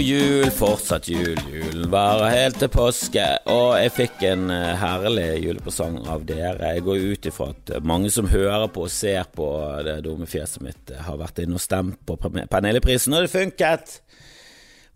God 0.00 0.06
jul, 0.08 0.50
fortsatt 0.50 1.08
jul. 1.12 1.36
Julen 1.52 1.90
varer 1.92 2.32
helt 2.32 2.56
til 2.56 2.70
påske. 2.72 3.24
Og 3.52 3.74
jeg 3.76 3.90
fikk 3.92 4.22
en 4.30 4.46
eh, 4.48 4.70
herlig 4.80 5.26
julepresang 5.42 5.98
av 6.08 6.24
dere. 6.24 6.70
Jeg 6.72 6.86
går 6.86 7.02
ut 7.10 7.28
ifra 7.28 7.48
at 7.52 7.72
mange 7.84 8.08
som 8.08 8.30
hører 8.32 8.64
på 8.72 8.86
og 8.86 8.94
ser 8.94 9.28
på 9.36 9.50
det 9.84 9.98
dumme 10.06 10.24
fjeset 10.24 10.64
mitt, 10.64 10.94
har 11.04 11.20
vært 11.20 11.42
inne 11.44 11.60
og 11.60 11.60
stemt 11.60 12.00
på 12.08 12.16
Pernilleprisen, 12.16 13.12
og 13.12 13.26
det 13.26 13.34
funket! 13.34 13.98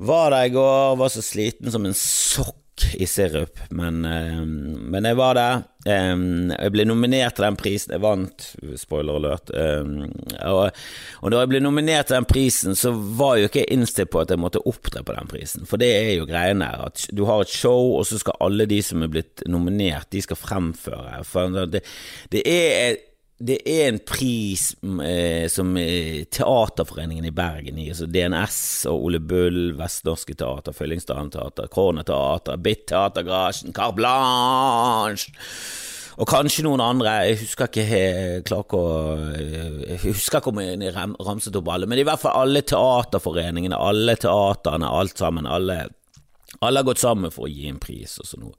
Var 0.00 0.32
der 0.32 0.48
i 0.48 0.54
går, 0.56 0.96
var 0.96 1.12
så 1.12 1.20
sliten 1.20 1.68
som 1.74 1.84
en 1.84 2.00
sokk 2.00 2.63
i 2.98 3.06
sirup, 3.06 3.60
men, 3.70 4.04
eh, 4.04 4.40
men, 4.44 5.06
jeg 5.06 5.16
var 5.18 5.36
der. 5.38 5.62
Jeg 5.84 6.72
ble 6.72 6.86
nominert 6.88 7.36
til 7.36 7.44
den 7.44 7.58
prisen. 7.60 7.92
Jeg 7.92 8.02
vant, 8.02 8.46
spoiler 8.80 9.18
alert. 9.20 9.52
Og, 9.52 10.78
og 11.20 11.32
da 11.34 11.42
jeg 11.42 11.50
ble 11.52 11.60
nominert 11.60 12.08
til 12.08 12.16
den 12.16 12.28
prisen, 12.28 12.78
så 12.78 12.94
var 12.94 13.36
jo 13.38 13.50
ikke 13.50 13.62
jeg 13.62 13.76
innstilt 13.76 14.10
på 14.10 14.22
at 14.22 14.32
jeg 14.32 14.40
måtte 14.40 14.64
opptre 14.64 15.04
på 15.04 15.14
den 15.14 15.28
prisen, 15.28 15.68
for 15.68 15.80
det 15.80 15.90
er 15.92 16.12
jo 16.16 16.28
greiene 16.30 16.70
her. 16.70 16.86
At 16.88 17.04
du 17.12 17.26
har 17.28 17.44
et 17.44 17.52
show, 17.52 17.98
og 17.98 18.08
så 18.08 18.18
skal 18.22 18.40
alle 18.44 18.66
de 18.70 18.80
som 18.82 19.04
er 19.04 19.12
blitt 19.12 19.44
nominert, 19.46 20.08
de 20.14 20.24
skal 20.24 20.40
fremføre. 20.40 21.20
For 21.28 21.68
det, 21.68 21.84
det 22.32 22.46
er 22.48 22.96
det 23.38 23.56
er 23.66 23.88
en 23.88 23.98
pris 24.06 24.68
eh, 25.02 25.46
som 25.50 25.72
eh, 25.80 26.22
Teaterforeningen 26.30 27.26
i 27.26 27.32
Bergen 27.34 27.80
gir, 27.80 27.90
altså 27.90 28.06
DNS 28.06 28.58
og 28.92 29.08
Ole 29.08 29.18
Bull, 29.18 29.72
Vestnorske 29.78 30.36
Teater, 30.38 30.76
Fyllingsdalen 30.76 31.32
Teater, 31.34 31.66
Corner 31.72 32.06
Teater, 32.06 32.60
Bitt 32.62 32.86
Teatergarasjen, 32.92 33.74
Car 33.74 33.96
Blanche 33.96 35.34
og 36.14 36.28
kanskje 36.30 36.62
noen 36.62 36.78
andre. 36.78 37.16
Jeg 37.26 37.40
husker 37.40 37.66
ikke 37.66 37.84
jeg 37.90 38.44
å 38.54 38.82
Jeg 39.34 39.98
husker 40.04 40.38
ikke 40.38 40.52
om 40.52 40.60
jeg 40.62 40.92
ramset 40.94 41.58
opp 41.58 41.72
alle, 41.74 41.88
men 41.90 41.98
i 41.98 42.06
hvert 42.06 42.22
fall 42.22 42.38
alle 42.44 42.62
teaterforeningene, 42.62 43.74
alle 43.74 44.14
teaterne, 44.14 44.94
alt 44.94 45.18
sammen. 45.18 45.50
alle 45.50 45.88
alle 46.60 46.80
har 46.80 46.86
gått 46.86 47.02
sammen 47.02 47.32
for 47.34 47.46
å 47.46 47.50
gi 47.50 47.68
en 47.68 47.80
pris, 47.82 48.18
og 48.22 48.28
så 48.28 48.38
nå 48.40 48.52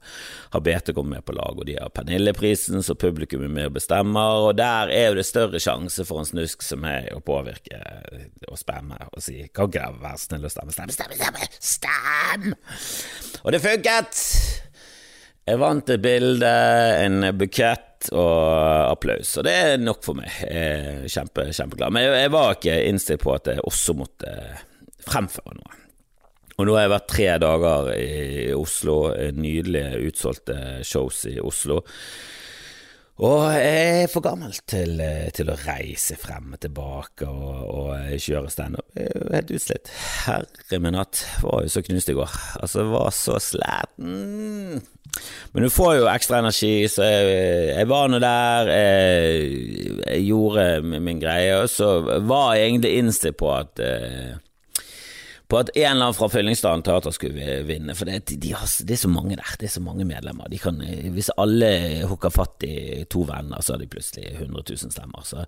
har 0.52 0.64
BT 0.64 0.92
kommet 0.96 1.18
med 1.18 1.26
på 1.26 1.36
lag, 1.36 1.56
og 1.56 1.66
de 1.68 1.78
har 1.78 1.92
Pernilleprisen, 1.94 2.82
så 2.84 2.96
publikum 2.98 3.44
er 3.46 3.52
med 3.52 3.70
og 3.70 3.78
bestemmer, 3.78 4.42
og 4.48 4.58
der 4.58 4.92
er 4.92 5.08
jo 5.10 5.18
det 5.20 5.26
større 5.28 5.62
sjanse 5.62 6.06
for 6.08 6.22
en 6.22 6.28
snusk 6.28 6.64
som 6.66 6.82
meg 6.84 7.08
å 7.14 7.22
påvirke 7.24 7.80
og 8.50 8.58
spamme 8.60 8.98
og 9.12 9.22
si 9.22 9.46
Kan 9.54 9.70
ikke 9.70 9.88
være 10.02 10.20
snill 10.20 10.46
og 10.46 10.52
stemme, 10.52 10.74
stemme, 10.74 10.94
stemme, 10.94 11.18
stemme, 11.18 11.50
stem! 11.60 12.52
Og 13.44 13.52
det 13.54 13.62
funket! 13.64 14.22
Jeg 15.46 15.60
vant 15.62 15.90
et 15.94 16.02
bilde, 16.02 16.48
en 17.06 17.28
bukett 17.38 18.08
og 18.10 18.90
applaus, 18.90 19.36
og 19.38 19.46
det 19.46 19.52
er 19.54 19.76
nok 19.78 20.02
for 20.02 20.18
meg. 20.18 20.40
Jeg 20.42 20.72
er 20.74 21.12
kjempe, 21.12 21.46
kjempeglad. 21.54 21.94
Men 21.94 22.08
jeg 22.18 22.32
var 22.34 22.56
ikke 22.56 22.74
innstilt 22.88 23.22
på 23.22 23.36
at 23.36 23.52
jeg 23.52 23.62
også 23.62 23.94
måtte 23.94 24.32
fremføre 25.06 25.54
noe. 25.54 25.85
Og 26.56 26.64
nå 26.64 26.76
har 26.76 26.86
jeg 26.86 26.94
vært 26.94 27.10
tre 27.12 27.28
dager 27.42 27.90
i 27.96 28.54
Oslo, 28.56 28.96
nydelige 29.36 30.00
utsolgte 30.08 30.56
shows 30.86 31.26
i 31.28 31.36
Oslo. 31.42 31.82
Og 33.16 33.46
jeg 33.48 34.02
er 34.04 34.10
for 34.12 34.20
gammel 34.24 34.52
til, 34.68 34.98
til 35.32 35.48
å 35.48 35.56
reise 35.62 36.18
frem 36.20 36.50
og 36.52 36.60
tilbake 36.60 37.28
og, 37.28 37.62
og 37.64 38.18
kjøre 38.20 38.50
standup. 38.52 38.84
Helt 39.32 39.52
utslitt. 39.56 39.88
Herre 40.26 40.80
min 40.84 40.98
hatt, 41.00 41.22
var 41.40 41.64
jo 41.64 41.72
så 41.72 41.80
knust 41.86 42.12
i 42.12 42.16
går. 42.18 42.36
Altså, 42.60 42.82
jeg 42.82 42.92
var 42.92 43.16
så 43.16 43.38
sliten. 43.40 44.84
Men 45.54 45.64
du 45.64 45.70
får 45.72 45.94
jo 45.96 46.10
ekstra 46.12 46.42
energi, 46.42 46.74
så 46.92 47.08
jeg, 47.08 47.36
jeg 47.70 47.88
var 47.88 48.12
nå 48.12 48.20
der. 48.20 48.72
Jeg, 48.76 49.46
jeg, 50.02 50.26
gjorde 50.26 51.00
min 51.00 51.22
greie, 51.22 51.56
og 51.62 51.72
så 51.72 52.20
var 52.20 52.58
jeg 52.58 52.68
egentlig 52.68 52.96
innstilt 53.00 53.40
på 53.40 53.48
at 53.54 53.80
eh, 53.80 54.36
på 55.46 55.58
at 55.60 55.68
en 55.76 55.84
eller 55.84 56.08
annen 56.08 56.16
fra 56.16 56.26
Fyllingsdalen 56.30 56.82
teater 56.82 57.12
skulle 57.14 57.58
vinne, 57.68 57.94
for 57.94 58.08
det, 58.08 58.34
de 58.42 58.50
har, 58.50 58.66
det, 58.82 58.96
er 58.96 58.98
så 58.98 59.10
mange 59.10 59.36
der, 59.38 59.52
det 59.60 59.68
er 59.68 59.74
så 59.76 59.82
mange 59.82 60.06
medlemmer. 60.08 60.50
Kan, 60.58 60.80
hvis 61.14 61.28
alle 61.38 61.68
hooker 62.10 62.32
fatt 62.34 62.64
i 62.66 63.04
to 63.10 63.22
venner, 63.28 63.62
så 63.62 63.76
har 63.76 63.82
de 63.82 63.86
plutselig 63.90 64.32
100 64.32 64.64
000 64.72 64.94
stemmer. 64.94 65.22
Så, 65.28 65.44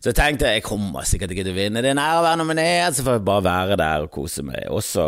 så 0.00 0.10
jeg 0.10 0.18
tenkte 0.18 0.50
jeg 0.50 0.64
kommer 0.66 1.06
sikkert 1.06 1.36
ikke 1.36 1.44
til 1.46 1.54
å 1.54 1.58
vinne, 1.60 1.84
det 1.84 1.92
er 1.92 2.00
nære 2.00 2.18
å 2.18 2.24
være 2.26 2.40
nominert, 2.40 2.98
så 2.98 3.04
får 3.06 3.20
jeg 3.20 3.28
bare 3.28 3.44
være 3.46 3.78
der 3.78 4.08
og 4.08 4.10
kose 4.16 4.42
meg. 4.48 4.66
Og 4.74 4.82
så, 4.82 5.06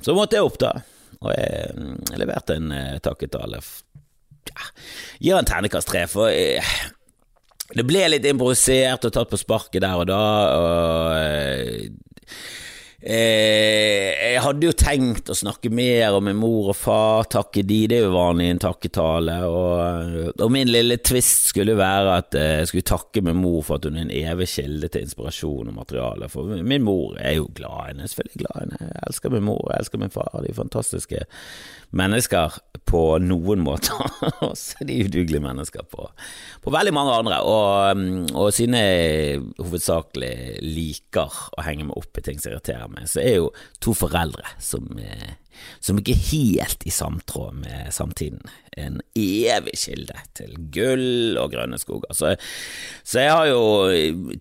så 0.00 0.16
måtte 0.16 0.40
jeg 0.40 0.48
opp, 0.48 0.56
da. 0.62 0.72
Og 1.20 1.34
jeg, 1.36 1.84
jeg 2.14 2.22
leverte 2.22 2.56
en 2.56 2.72
uh, 2.72 2.96
takketale. 3.04 3.60
Ja, 4.48 4.70
gir 5.20 5.36
en 5.36 5.50
ternekast 5.50 5.90
tre, 5.90 6.06
for 6.08 6.32
jeg, 6.32 6.64
det 7.76 7.84
ble 7.84 8.08
litt 8.08 8.24
improvisert 8.24 9.04
og 9.04 9.12
tatt 9.14 9.28
på 9.28 9.38
sparket 9.44 9.84
der 9.84 10.00
og 10.00 10.08
da. 10.08 10.24
og 10.56 11.12
uh, 11.12 12.59
Eh, 13.00 14.34
jeg 14.34 14.40
hadde 14.44 14.66
jo 14.68 14.74
tenkt 14.76 15.30
å 15.32 15.36
snakke 15.36 15.70
mer 15.72 16.18
om 16.18 16.26
min 16.28 16.36
mor 16.36 16.68
og 16.74 16.76
far, 16.76 17.24
takke 17.32 17.62
de, 17.64 17.78
det 17.88 17.96
er 17.96 18.04
jo 18.04 18.12
vanlig 18.12 18.50
i 18.50 18.52
en 18.52 18.60
takketale. 18.60 19.36
Og, 19.48 20.34
og, 20.34 20.46
min 20.52 20.68
lille 20.68 20.98
twist 21.00 21.48
skulle 21.48 21.78
være 21.80 22.18
at 22.20 22.36
eh, 22.36 22.52
jeg 22.60 22.70
skulle 22.70 22.90
takke 22.92 23.24
min 23.24 23.40
mor 23.40 23.62
for 23.64 23.80
at 23.80 23.88
hun 23.88 23.96
er 23.96 24.04
en 24.04 24.14
evig 24.34 24.50
kilde 24.52 24.92
til 24.92 25.06
inspirasjon 25.06 25.72
og 25.72 25.78
materiale. 25.80 26.28
For 26.32 26.60
min 26.60 26.84
mor 26.84 27.16
er 27.16 27.38
jo 27.38 27.48
glad 27.56 27.78
i 27.80 27.92
henne, 27.94 28.10
selvfølgelig 28.12 28.44
glad 28.44 28.56
i 28.58 28.64
henne. 28.66 28.90
Jeg 28.90 29.06
elsker 29.08 29.36
min 29.36 29.48
mor, 29.48 29.62
jeg 29.70 29.86
elsker 29.86 30.04
min 30.04 30.16
far, 30.18 30.32
de 30.36 30.52
er 30.52 30.60
fantastiske 30.60 31.24
mennesker 31.96 32.60
på 32.90 33.02
noen 33.24 33.64
måter. 33.64 33.96
Og 34.46 34.54
så 34.58 34.82
er 34.82 34.90
de 34.90 35.00
udugelige 35.06 35.42
mennesker 35.44 35.88
på, 35.88 36.04
på 36.60 36.74
veldig 36.74 36.94
mange 36.94 37.16
andre. 37.16 37.40
Og, 37.48 38.04
og 38.36 38.52
siden 38.54 38.76
jeg 38.78 39.40
hovedsakelig 39.56 40.34
liker 40.68 41.40
å 41.56 41.64
henge 41.66 41.88
meg 41.88 41.98
opp 42.00 42.20
i 42.20 42.28
ting 42.28 42.40
som 42.42 42.52
irriterer 42.52 42.89
meg, 42.94 43.08
så 43.10 43.22
er 43.22 43.36
jo 43.40 43.50
to 43.82 43.94
foreldre 43.96 44.54
som 44.62 44.86
eh, 45.00 45.36
som 45.80 45.98
ikke 46.00 46.14
er 46.14 46.26
helt 46.30 46.84
i 46.86 46.92
samtråd 46.94 47.60
med 47.62 47.92
samtiden. 47.94 48.42
En 48.78 49.00
evig 49.18 49.74
kilde 49.80 50.16
til 50.38 50.54
gull 50.72 51.38
og 51.40 51.50
grønne 51.52 51.78
skoger. 51.80 52.14
Så, 52.16 52.34
så 53.04 53.24
jeg 53.24 53.34
har 53.34 53.48
jo 53.50 53.62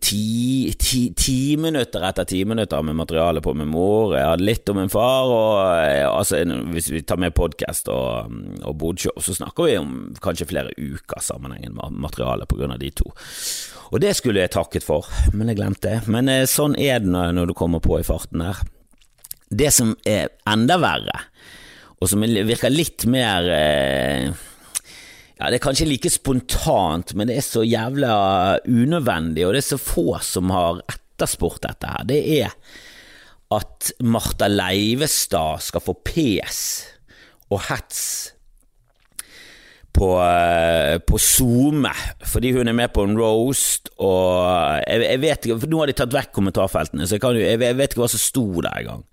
ti, 0.01 0.69
ti, 0.79 1.01
ti, 1.17 1.39
minutter 1.59 2.05
etter 2.07 2.27
ti 2.29 2.43
minutter 2.47 2.85
med 2.85 2.99
materiale 2.99 3.43
på 3.43 3.55
min 3.57 3.71
mor. 3.71 4.15
Jeg 4.17 4.27
har 4.29 4.43
litt 4.43 4.69
om 4.69 4.79
min 4.81 4.93
far, 4.93 5.33
og 5.33 5.59
altså, 6.05 6.43
hvis 6.73 6.91
vi 6.93 7.03
tar 7.03 7.21
med 7.21 7.35
podkast 7.37 7.89
og, 7.93 8.31
og 8.63 8.79
bodshow, 8.79 9.17
så 9.23 9.35
snakker 9.37 9.69
vi 9.69 9.77
om 9.81 9.97
kanskje 10.23 10.49
flere 10.49 10.75
uker 10.77 11.23
sammenhengen 11.23 11.75
med 11.79 11.99
materialet 12.07 12.49
på 12.49 12.59
grunn 12.59 12.75
av 12.75 12.81
de 12.81 12.93
to. 12.93 13.09
Og 13.89 14.01
det 14.03 14.13
skulle 14.17 14.43
jeg 14.43 14.53
takket 14.53 14.85
for, 14.85 15.07
men 15.33 15.49
jeg 15.49 15.57
glemte 15.59 15.89
det. 15.89 16.01
Men 16.11 16.29
eh, 16.29 16.45
sånn 16.49 16.77
er 16.77 17.01
det 17.01 17.09
når 17.09 17.49
du 17.49 17.57
kommer 17.57 17.81
på 17.83 17.97
i 17.99 18.05
farten 18.05 18.43
der. 18.43 18.61
Det 19.49 19.71
som 19.73 19.95
er 20.07 20.29
enda 20.49 20.77
verre, 20.81 21.23
og 21.99 22.11
som 22.11 22.21
virker 22.23 22.71
litt 22.71 23.03
mer 23.11 23.47
eh, 23.51 24.29
ja, 25.39 25.49
Det 25.49 25.57
er 25.57 25.63
kanskje 25.63 25.87
like 25.89 26.11
spontant, 26.11 27.15
men 27.15 27.29
det 27.29 27.39
er 27.39 27.45
så 27.47 27.63
jævla 27.65 28.13
unødvendig, 28.67 29.45
og 29.47 29.55
det 29.55 29.63
er 29.63 29.69
så 29.71 29.81
få 29.81 30.19
som 30.23 30.51
har 30.53 30.83
etterspurt 30.85 31.63
dette 31.65 31.89
her. 31.89 32.07
Det 32.07 32.21
er 32.39 32.55
at 33.55 33.91
Martha 34.05 34.47
Leivestad 34.51 35.63
skal 35.65 35.83
få 35.83 35.95
pes 36.05 36.59
og 37.49 37.63
hets 37.69 38.03
på, 39.95 40.09
eh, 40.23 40.97
på 41.01 41.19
SoMe 41.22 41.94
fordi 42.29 42.53
hun 42.55 42.69
er 42.69 42.77
med 42.77 42.94
på 42.94 43.03
en 43.07 43.17
roast, 43.19 43.91
og 43.97 44.79
jeg, 44.85 45.03
jeg 45.05 45.22
vet 45.23 45.45
ikke 45.45 45.59
for 45.59 45.73
Nå 45.73 45.81
har 45.81 45.91
de 45.91 45.97
tatt 45.97 46.16
vekk 46.16 46.31
kommentarfeltene, 46.35 47.07
så 47.07 47.17
jeg, 47.17 47.23
kan, 47.23 47.38
jeg, 47.39 47.59
jeg 47.61 47.77
vet 47.79 47.94
ikke 47.94 48.03
hva 48.05 48.11
som 48.11 48.22
sto 48.22 48.47
der 48.61 48.81
engang. 48.83 49.05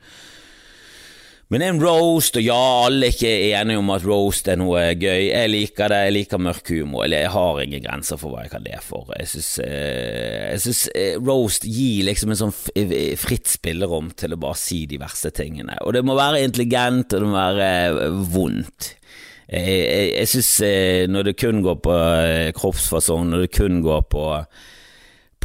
Men 1.47 1.63
det 1.63 1.67
er 1.67 1.75
en 1.77 1.83
roast, 1.83 2.37
og 2.41 2.43
ja, 2.43 2.63
alle 2.89 3.07
er 3.07 3.13
ikke 3.15 3.35
enige 3.55 3.79
om 3.79 3.91
at 3.95 4.03
roast 4.07 4.49
er 4.51 4.57
noe 4.59 4.81
gøy. 4.99 5.29
Jeg 5.29 5.51
liker 5.53 5.93
det, 5.93 6.01
jeg 6.09 6.15
liker 6.17 6.41
mørk 6.43 6.73
humor. 6.75 7.05
Eller 7.05 7.23
jeg 7.23 7.31
har 7.37 7.61
ingen 7.63 7.85
grenser 7.85 8.19
for 8.19 8.35
hva 8.35 8.43
jeg 8.43 8.51
kan 8.57 8.67
le 8.67 8.81
for. 8.83 9.13
Jeg 9.15 9.31
syns, 9.31 9.53
eh, 9.63 10.99
eh, 11.05 11.21
roast 11.23 11.69
gir 11.71 12.09
liksom 12.09 12.35
en 12.35 12.41
sånn 12.41 12.57
fritt 13.23 13.47
spillerom 13.53 14.11
til 14.19 14.35
å 14.35 14.41
bare 14.43 14.59
si 14.59 14.83
de 14.91 14.99
verste 14.99 15.31
tingene. 15.39 15.79
Og 15.87 15.95
det 15.95 16.03
må 16.03 16.19
være 16.19 16.43
intelligent, 16.43 17.15
og 17.15 17.23
det 17.23 17.31
må 17.31 17.39
være 17.39 18.11
vondt. 18.35 18.97
Jeg, 19.47 19.75
jeg, 19.79 20.07
jeg 20.17 20.31
syns 20.31 20.55
eh, 20.67 21.03
når 21.11 21.29
det 21.29 21.37
kun 21.39 21.61
går 21.63 21.77
på 21.85 21.93
eh, 21.95 22.49
kroppsfasong, 22.57 23.29
når 23.31 23.47
det 23.47 23.53
kun 23.55 23.85
går 23.85 24.09
på 24.11 24.25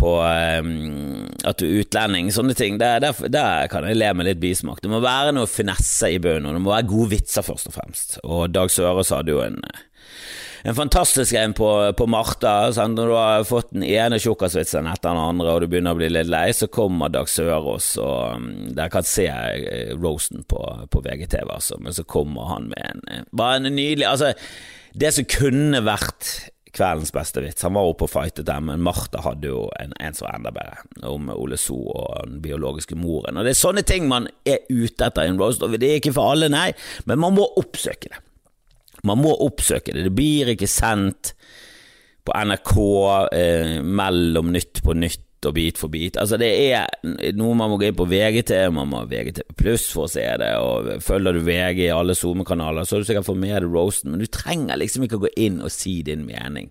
på 0.01 0.11
um, 0.17 1.27
at 1.45 1.59
du 1.61 1.67
er 1.67 1.83
utlending, 1.83 2.31
sånne 2.33 2.55
ting, 2.57 2.79
der, 2.81 2.97
der, 3.03 3.13
der, 3.29 3.67
kan 3.69 3.85
jeg 3.85 3.99
le 3.99 4.07
med 4.17 4.25
litt 4.25 4.39
bismak. 4.41 4.79
Det 4.81 4.89
må 4.89 5.01
være 5.03 5.33
noe 5.35 5.49
finesse 5.49 6.09
i 6.15 6.17
bunnen, 6.21 6.47
og 6.49 6.57
det 6.57 6.63
må 6.63 6.73
være 6.73 6.89
gode 6.89 7.11
vitser, 7.11 7.45
først 7.45 7.69
og 7.69 7.75
fremst. 7.75 8.15
Og 8.25 8.47
Dag 8.49 8.73
Sørås 8.73 9.13
hadde 9.13 9.35
jo 9.35 9.43
en 9.45 9.59
en 10.63 10.75
fantastisk 10.75 11.33
en 11.33 11.53
på, 11.57 11.69
på 11.97 12.07
Martha. 12.07 12.71
Sant? 12.73 12.97
Når 12.97 13.11
du 13.11 13.15
har 13.17 13.47
fått 13.49 13.71
den 13.73 13.85
ene 13.87 14.19
tjukkasvitsen 14.21 14.89
etter 14.91 15.09
den 15.09 15.21
andre, 15.21 15.55
og 15.55 15.63
du 15.63 15.71
begynner 15.71 15.95
å 15.95 16.01
bli 16.01 16.11
litt 16.11 16.29
lei, 16.29 16.47
så 16.53 16.69
kommer 16.71 17.11
Dag 17.13 17.29
Sørås, 17.29 17.95
og 18.01 18.37
um, 18.37 18.47
dere 18.69 18.91
kan 18.93 19.07
se 19.07 19.27
Rosen 19.31 20.01
roasten 20.01 20.45
på, 20.49 20.61
på 20.91 21.03
VGTV, 21.05 21.49
altså. 21.49 21.79
Men 21.81 21.95
så 21.97 22.05
kommer 22.05 22.49
han 22.51 22.69
med 22.71 22.89
en 22.91 23.29
Bare 23.31 23.59
en 23.59 23.69
nydelig 23.71 24.05
Altså, 24.07 24.33
det 24.93 25.13
som 25.15 25.27
kunne 25.29 25.81
vært 25.85 26.51
kveldens 26.75 27.11
beste 27.11 27.41
vits. 27.43 27.63
Han 27.67 27.75
var 27.75 27.89
oppe 27.89 28.07
og 28.07 28.11
fightet 28.13 28.47
dem, 28.47 28.69
men 28.69 28.83
Martha 28.83 29.21
hadde 29.25 29.51
jo 29.51 29.65
en, 29.81 29.93
en 29.99 30.15
som 30.15 30.27
var 30.27 30.37
enda 30.37 30.53
bedre, 30.55 30.85
om 31.07 31.29
Ole 31.33 31.59
So 31.59 31.77
og 31.91 32.27
den 32.29 32.39
biologiske 32.43 32.95
moren. 32.99 33.39
Og 33.39 33.47
Det 33.47 33.55
er 33.55 33.59
sånne 33.59 33.83
ting 33.87 34.07
man 34.11 34.29
er 34.47 34.63
ute 34.69 35.09
etter 35.09 35.27
i 35.27 35.33
en 35.33 35.39
roast. 35.41 35.63
Det 35.63 35.89
er 35.89 35.99
ikke 35.99 36.15
for 36.15 36.35
alle, 36.35 36.51
nei, 36.51 36.69
men 37.09 37.19
man 37.23 37.35
må 37.35 37.47
oppsøke 37.59 38.11
det. 38.11 38.21
Man 39.07 39.21
må 39.23 39.33
oppsøke 39.45 39.95
det. 39.95 40.05
Det 40.07 40.15
blir 40.15 40.53
ikke 40.53 40.69
sendt 40.69 41.33
på 42.25 42.33
NRK 42.37 42.73
eh, 43.33 43.75
mellom 43.81 44.51
Nytt 44.53 44.83
på 44.85 44.95
Nytt 44.97 45.27
og 45.49 45.55
Bit 45.57 45.79
for 45.81 45.89
bit. 45.89 46.17
Altså 46.21 46.37
Det 46.37 46.49
er 46.69 47.31
noe 47.37 47.55
man 47.57 47.71
må 47.71 47.79
gå 47.81 47.87
inn 47.89 47.97
på 47.97 48.05
VGT, 48.09 48.53
man 48.75 48.91
må 48.91 49.01
ha 49.01 49.07
VGTV 49.09 49.55
pluss 49.57 49.87
for 49.89 50.05
å 50.05 50.11
se 50.11 50.25
det, 50.37 50.51
og 50.61 50.91
følger 51.01 51.33
du 51.33 51.41
VG 51.47 51.87
i 51.87 51.95
alle 51.95 52.13
SoMe-kanaler, 52.17 52.85
så 52.85 52.95
har 52.95 53.01
du 53.01 53.09
sikkert 53.09 53.25
fått 53.25 53.41
med 53.41 53.55
deg 53.55 53.65
roasten, 53.71 54.13
men 54.13 54.21
du 54.21 54.29
trenger 54.29 54.77
liksom 54.77 55.07
ikke 55.07 55.17
å 55.17 55.23
gå 55.25 55.33
inn 55.41 55.57
og 55.65 55.73
si 55.73 55.97
din 56.05 56.27
mening. 56.27 56.69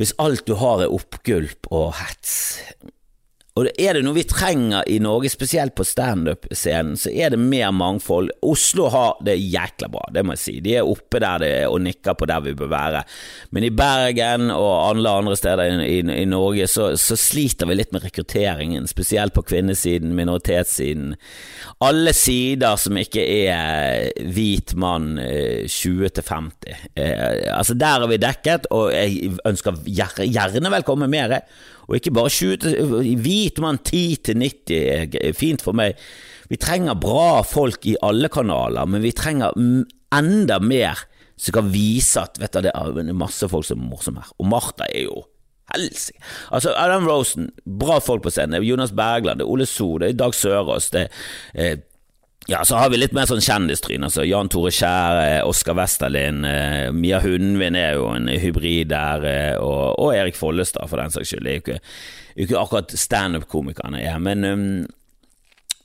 Hvis 0.00 0.14
alt 0.22 0.42
du 0.48 0.56
har 0.58 0.82
er 0.82 0.94
oppgulp 0.94 1.68
og 1.70 1.92
hets, 2.00 2.34
og 3.52 3.66
er 3.76 3.98
det 3.98 4.00
noe 4.06 4.16
vi 4.16 4.22
trenger 4.24 4.86
i 4.88 4.94
Norge, 5.04 5.28
spesielt 5.28 5.74
på 5.76 5.84
standup-scenen, 5.84 6.94
så 6.96 7.10
er 7.12 7.34
det 7.34 7.38
mer 7.40 7.68
mangfold. 7.76 8.30
Oslo 8.48 8.86
har 8.88 9.18
det 9.26 9.34
jækla 9.36 9.90
bra, 9.92 10.06
det 10.14 10.22
må 10.24 10.32
jeg 10.38 10.40
si. 10.40 10.54
De 10.64 10.72
er 10.78 10.88
oppe 10.88 11.20
der 11.20 11.42
det 11.42 11.50
er 11.58 11.66
og 11.68 11.82
nikker 11.84 12.16
på 12.16 12.28
der 12.30 12.40
vi 12.46 12.54
bør 12.56 12.70
være. 12.72 13.02
Men 13.52 13.66
i 13.68 13.72
Bergen 13.76 14.48
og 14.54 14.70
alle 14.86 15.12
andre 15.20 15.36
steder 15.36 15.68
i, 15.68 15.98
i, 15.98 16.22
i 16.22 16.24
Norge 16.30 16.64
så, 16.70 16.94
så, 16.96 17.18
sliter 17.20 17.68
vi 17.68 17.76
litt 17.76 17.92
med 17.92 18.06
rekrutteringen, 18.06 18.88
spesielt 18.88 19.36
på 19.36 19.44
kvinnesiden, 19.44 20.14
minoritetssiden. 20.16 21.12
Alle 21.84 22.16
sider 22.16 22.80
som 22.80 22.96
ikke 22.96 23.26
er 23.52 24.08
hvit 24.32 24.72
mann 24.80 25.20
20 25.20 26.08
til 26.08 26.24
50. 26.24 26.88
Eh, 26.96 27.44
altså, 27.52 27.76
der 27.76 28.00
er 28.00 28.08
vi 28.08 28.20
dekket, 28.22 28.72
og 28.72 28.94
jeg 28.96 29.36
ønsker 29.44 29.84
gjerne 29.84 30.72
velkommen 30.72 31.12
mer. 31.12 31.42
Og 31.88 31.96
ikke 31.98 32.14
bare 32.14 32.32
20 32.32 33.16
Hvit 33.22 33.58
mann 33.62 33.80
10 33.82 34.02
til 34.28 34.44
90 34.44 35.16
er 35.20 35.36
fint 35.36 35.64
for 35.64 35.76
meg. 35.76 35.98
Vi 36.50 36.58
trenger 36.60 36.98
bra 37.00 37.42
folk 37.46 37.86
i 37.88 37.96
alle 38.04 38.30
kanaler, 38.32 38.86
men 38.86 39.04
vi 39.04 39.14
trenger 39.16 39.56
enda 40.12 40.58
mer 40.62 41.06
som 41.42 41.56
kan 41.56 41.70
vise 41.72 42.20
at 42.22 42.38
vet 42.38 42.54
du, 42.54 42.66
det 42.68 42.72
er 42.74 43.16
masse 43.16 43.48
folk 43.50 43.66
som 43.66 43.80
er 43.80 43.90
morsomme 43.90 44.22
her. 44.22 44.34
Og 44.38 44.50
Martha 44.52 44.86
er 44.86 45.06
jo 45.08 45.22
helsike. 45.72 46.20
Altså, 46.52 46.74
Adam 46.76 47.08
Rosen, 47.08 47.50
bra 47.66 47.98
folk 48.04 48.22
på 48.22 48.30
scenen. 48.30 48.62
Jonas 48.62 48.92
Bergland, 48.92 49.40
det 49.40 49.46
er 49.46 49.50
Ole 49.50 49.66
So, 49.66 49.96
det 49.98 50.12
er 50.12 50.20
Dag 50.20 50.36
Sørås, 50.36 50.90
det 50.92 51.08
er 51.54 51.80
ja, 52.46 52.64
så 52.64 52.76
har 52.76 52.90
vi 52.90 52.98
litt 52.98 53.12
mer 53.14 53.28
sånn 53.30 53.42
kjendistryn. 53.42 54.02
Altså 54.06 54.24
Jan 54.26 54.50
Tore 54.50 54.72
Skjær, 54.74 55.44
Oskar 55.46 55.76
Westerlin, 55.78 56.42
eh, 56.48 56.88
Mia 56.94 57.20
Hundvin 57.22 57.76
er 57.78 57.94
jo 57.98 58.08
en 58.10 58.26
hybrid 58.28 58.90
der, 58.90 59.26
eh, 59.28 59.54
og, 59.60 59.94
og, 59.98 60.10
Erik 60.16 60.38
Follestad, 60.38 60.88
for 60.90 60.98
den 60.98 61.14
saks 61.14 61.30
skyld. 61.30 61.46
Det 61.46 61.52
er 61.52 61.60
jo 61.60 61.62
ikke, 61.62 61.78
ikke 62.46 62.58
akkurat 62.58 62.96
standup-komikerne 62.98 64.02
er, 64.02 64.18
men, 64.18 64.44
um, 64.44 64.66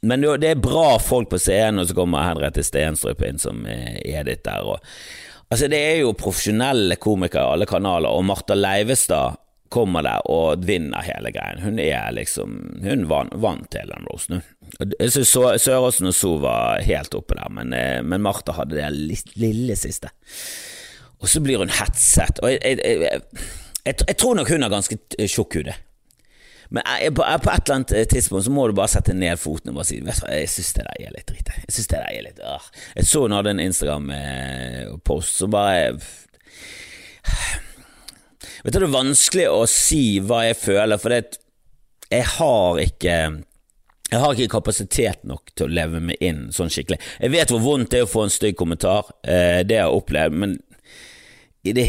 men 0.07 0.25
det 0.41 0.49
er 0.49 0.61
bra 0.61 0.97
folk 1.01 1.29
på 1.29 1.41
scenen, 1.41 1.83
og 1.83 1.89
så 1.89 1.97
kommer 1.97 2.25
Henriette 2.25 2.65
Stenstrup 2.65 3.21
inn 3.27 3.41
som 3.41 3.65
er 3.67 4.25
ditt 4.25 4.45
der. 4.45 4.65
Og, 4.65 4.81
altså 5.49 5.69
Det 5.69 5.81
er 5.81 5.99
jo 6.01 6.17
profesjonelle 6.17 6.97
komikere 7.01 7.45
i 7.45 7.57
alle 7.57 7.69
kanaler, 7.69 8.09
og 8.09 8.25
Martha 8.25 8.57
Leivestad 8.57 9.37
kommer 9.69 10.05
der 10.05 10.25
og 10.31 10.63
vinner 10.65 11.03
hele 11.03 11.31
greien. 11.35 11.61
Hun 11.61 11.79
er 11.79 12.13
liksom 12.15 12.79
Hun 12.83 13.07
vant, 13.09 13.33
vant 13.35 13.73
hele 13.75 13.93
den 13.93 14.07
roasten, 14.07 14.45
Jeg 14.99 15.13
syns 15.13 15.33
Søråsen 15.63 16.09
og 16.09 16.15
So 16.15 16.35
var 16.43 16.83
helt 16.85 17.15
oppe 17.17 17.37
der, 17.37 17.49
men, 17.53 17.73
eh, 17.73 17.99
men 18.03 18.23
Martha 18.23 18.55
hadde 18.57 18.77
det 18.77 19.33
lille 19.39 19.75
siste. 19.79 20.11
Og 21.17 21.29
så 21.31 21.41
blir 21.41 21.61
hun 21.61 21.73
hetset. 21.73 22.39
Og 22.43 22.51
jeg, 22.51 22.77
jeg, 22.77 23.21
jeg, 23.85 23.99
jeg 24.07 24.17
tror 24.17 24.37
nok 24.37 24.51
hun 24.51 24.65
har 24.65 24.73
ganske 24.73 24.99
tjukk 25.25 25.59
hud. 25.59 25.71
Men 26.69 26.83
på, 27.15 27.23
på, 27.23 27.49
et 27.51 27.63
eller 27.63 27.75
annet 27.75 28.09
tidspunkt 28.11 28.45
så 28.45 28.51
må 28.51 28.67
du 28.67 28.75
bare 28.75 28.91
sette 28.91 29.15
ned 29.15 29.39
foten 29.39 29.71
og 29.71 29.79
bare 29.79 29.87
si 29.87 30.01
Vet 30.03 30.19
du, 30.19 30.27
jeg 30.33 30.49
syns 30.51 30.73
det 30.75 30.83
der 30.83 31.05
er 31.05 31.13
litt 31.15 31.29
dritt. 31.29 31.51
Jeg 31.63 31.73
synes 31.73 31.87
det 31.93 32.01
der 32.01 32.11
er 32.11 32.25
litt 32.25 32.41
øh. 32.43 32.65
Jeg 32.97 33.07
så 33.07 33.23
hun 33.23 33.35
hadde 33.37 33.53
en 33.55 33.63
Instagram-post 33.63 35.31
eh, 35.31 35.37
som 35.39 35.53
bare 35.53 35.95
Vet 38.65 38.73
du, 38.73 38.79
Det 38.79 38.87
er 38.89 38.99
vanskelig 38.99 39.47
å 39.51 39.61
si 39.71 40.19
hva 40.23 40.43
jeg 40.49 40.57
føler, 40.59 40.99
for 40.99 41.13
det, 41.13 41.39
jeg 42.11 42.25
har 42.35 42.79
ikke 42.83 43.15
jeg 44.07 44.21
har 44.23 44.33
ikke 44.33 44.55
kapasitet 44.55 45.25
nok 45.27 45.51
til 45.55 45.67
å 45.67 45.75
leve 45.79 45.99
meg 45.99 46.21
inn 46.23 46.47
sånn 46.55 46.71
skikkelig. 46.71 46.99
Jeg 47.19 47.33
vet 47.33 47.51
hvor 47.51 47.63
vondt 47.63 47.91
det 47.91 48.01
er 48.01 48.07
å 48.07 48.11
få 48.11 48.23
en 48.27 48.31
stygg 48.33 48.55
kommentar, 48.59 49.09
eh, 49.27 49.63
det 49.67 49.81
har 49.81 49.89
jeg 49.89 49.99
opplevd, 49.99 50.37
men 50.43 50.55
det, 51.75 51.83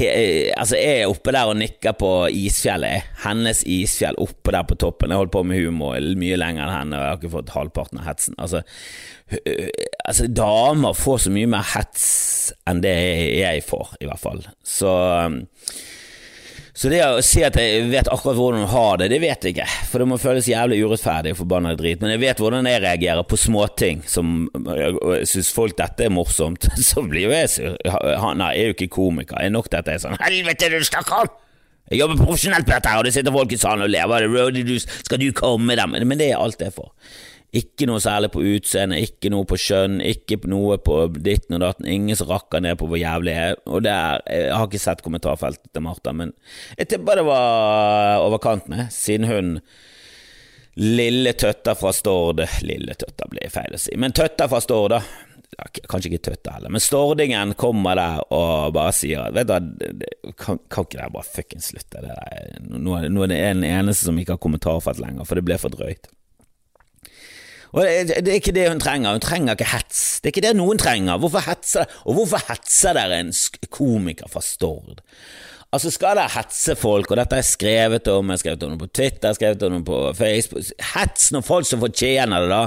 altså 0.58 0.78
jeg 0.78 1.02
er 1.02 1.10
oppe 1.10 1.32
der 1.34 1.50
og 1.50 1.58
nikker 1.60 1.94
på 1.98 2.10
isfjellet, 2.34 3.12
hennes 3.22 3.60
isfjell, 3.68 4.16
oppe 4.18 4.54
der 4.54 4.64
på 4.66 4.78
toppen. 4.80 5.12
Jeg 5.12 5.20
holdt 5.20 5.34
på 5.34 5.44
med 5.46 5.60
humor 5.60 6.00
mye 6.18 6.38
lenger 6.40 6.64
enn 6.64 6.74
henne, 6.74 6.96
og 6.98 7.04
jeg 7.04 7.12
har 7.12 7.20
ikke 7.20 7.34
fått 7.36 7.52
halvparten 7.54 8.00
av 8.00 8.08
hetsen. 8.08 8.38
Altså, 8.42 8.64
altså 10.02 10.26
damer 10.32 10.98
får 10.98 11.22
så 11.26 11.34
mye 11.34 11.52
mer 11.52 11.70
hets 11.76 12.08
enn 12.68 12.82
det 12.82 12.96
jeg 13.38 13.62
får, 13.68 13.94
i 14.02 14.08
hvert 14.08 14.24
fall. 14.24 14.42
Så 14.66 14.90
så 16.78 16.90
det 16.92 17.00
å 17.02 17.22
si 17.26 17.40
at 17.42 17.56
jeg 17.58 17.88
vet 17.90 18.06
akkurat 18.06 18.36
hvordan 18.38 18.62
hun 18.62 18.70
har 18.70 19.00
det, 19.00 19.08
det 19.10 19.18
vet 19.18 19.42
jeg 19.42 19.56
ikke. 19.56 19.64
For 19.90 19.98
det 19.98 20.06
må 20.06 20.18
føles 20.22 20.46
jævlig 20.46 20.76
urettferdig 20.86 21.32
og 21.34 21.40
forbanna 21.40 21.72
drit. 21.74 21.98
Men 21.98 22.12
jeg 22.12 22.22
vet 22.22 22.42
hvordan 22.42 22.68
jeg 22.70 22.84
reagerer 22.84 23.26
på 23.26 23.38
småting 23.40 24.04
som 24.06 24.46
Syns 25.26 25.50
folk 25.56 25.74
dette 25.80 26.06
er 26.06 26.14
morsomt, 26.14 26.68
så 26.90 27.02
blir 27.02 27.26
jo 27.26 27.34
jeg 27.34 27.50
sur. 27.50 27.74
Han 28.22 28.44
er 28.46 28.54
jo 28.60 28.76
ikke 28.76 28.90
komiker. 28.94 29.40
Er 29.42 29.50
nok 29.50 29.66
dette 29.74 29.96
er 29.96 30.04
sånn 30.04 30.14
Helvete, 30.22 30.70
du 30.70 30.86
stakkar! 30.86 31.32
Jeg 31.88 32.02
jobber 32.02 32.20
profesjonelt 32.20 32.68
på 32.68 32.74
dette, 32.76 32.92
her, 32.92 33.00
og 33.00 33.08
det 33.08 33.14
sitter 33.16 33.34
folk 33.34 33.52
i 33.56 33.58
salen 33.58 33.86
og 33.86 33.90
lever. 33.90 34.28
Er 34.28 34.54
det, 34.54 34.78
skal 34.86 35.18
du 35.18 35.30
komme 35.34 35.72
med 35.72 35.80
dem? 35.80 35.98
Men 36.04 36.20
det 36.20 36.30
er 36.30 36.38
alt 36.38 36.62
jeg 36.62 36.76
får. 36.76 36.92
Ikke 37.56 37.86
noe 37.88 38.00
særlig 38.04 38.28
på 38.34 38.42
utseende, 38.44 38.98
ikke 39.00 39.30
noe 39.32 39.46
på 39.48 39.56
kjønn, 39.56 40.02
ikke 40.04 40.36
noe 40.52 40.76
på 40.84 40.98
ditten 41.16 41.56
og 41.56 41.62
datten. 41.62 41.86
Ingen 41.88 42.18
som 42.18 42.28
rakker 42.28 42.60
ned 42.60 42.76
på 42.76 42.88
hvor 42.90 43.00
jævlig 43.00 43.32
jeg 43.32 43.54
er. 43.54 43.60
Og 43.72 43.84
det 43.86 43.94
er, 43.94 44.24
Jeg 44.28 44.56
har 44.56 44.66
ikke 44.68 44.82
sett 44.82 45.04
kommentarfeltet 45.04 45.70
til 45.72 45.84
Martha, 45.86 46.12
men 46.12 46.34
jeg 46.76 46.90
tipper 46.92 47.22
det 47.22 47.24
var 47.28 48.20
over 48.26 48.42
kanten, 48.42 48.84
siden 48.92 49.28
hun 49.30 49.54
Lille 50.78 51.32
Tøtta 51.34 51.72
fra 51.74 51.90
Stord 51.90 52.44
Lille 52.62 52.94
Tøtta 52.94 53.26
blir 53.32 53.50
feil 53.50 53.74
å 53.74 53.80
si, 53.82 53.96
men 53.98 54.12
Tøtta 54.14 54.46
fra 54.50 54.60
Stord, 54.62 54.92
da. 54.92 55.00
Kanskje 55.88 56.12
ikke 56.12 56.26
Tøtta 56.28 56.58
heller, 56.58 56.70
men 56.70 56.84
Stordingen 56.84 57.56
kommer 57.58 57.96
der 57.98 58.20
og 58.28 58.76
bare 58.76 58.92
sier 58.94 59.32
Vet 59.34 59.48
du, 59.48 60.04
kan, 60.36 60.60
kan 60.68 60.84
ikke 60.84 61.00
dere 61.00 61.10
bare 61.16 61.26
fuckings 61.26 61.72
slutte? 61.72 62.04
Det 62.04 62.12
der. 62.12 62.68
Nå, 62.68 63.00
nå 63.08 63.24
er 63.24 63.32
det 63.32 63.40
en 63.48 63.64
eneste 63.66 64.06
som 64.06 64.20
ikke 64.20 64.36
har 64.36 64.44
kommentarfelt 64.44 65.00
lenger, 65.02 65.26
for 65.26 65.40
det 65.40 65.46
ble 65.48 65.58
for 65.58 65.72
drøyt. 65.74 66.12
Og 67.74 67.84
det, 67.84 68.22
det, 68.24 68.32
er 68.32 68.40
ikke 68.40 68.54
det 68.56 68.68
hun 68.70 68.80
trenger. 68.80 69.16
Hun 69.16 69.24
trenger 69.24 69.56
ikke 69.58 69.72
hets. 69.72 70.02
Det 70.20 70.30
er 70.30 70.36
ikke 70.36 70.46
det 70.48 70.54
noen 70.56 70.80
trenger. 70.80 71.20
Hvorfor 71.20 71.44
hetser, 71.44 71.90
og 72.08 72.18
hvorfor 72.18 72.42
hetser 72.48 72.96
dere 72.96 73.20
en 73.20 73.32
komiker 73.74 74.30
fra 74.32 74.42
Stord? 74.44 75.02
Altså 75.68 75.90
Skal 75.92 76.16
dere 76.16 76.32
hetse 76.32 76.78
folk, 76.80 77.10
og 77.10 77.18
dette 77.20 77.36
har 77.36 77.42
jeg 77.42 77.50
skrevet 77.50 78.08
om, 78.08 78.30
jeg 78.30 78.38
har 78.38 78.44
skrevet 78.44 78.62
om 78.64 78.70
det 78.72 78.80
på 78.80 78.92
Twitter, 78.96 79.26
jeg 79.26 79.34
har 79.34 79.36
skrevet 79.36 79.66
om 79.66 79.74
det 79.76 79.84
på 79.84 79.98
Facebook 80.16 80.70
Hets 80.94 81.26
når 81.34 81.44
folk 81.44 81.68
som 81.68 81.82
fortjener 81.82 82.46
det, 82.46 82.54
da. 82.54 82.62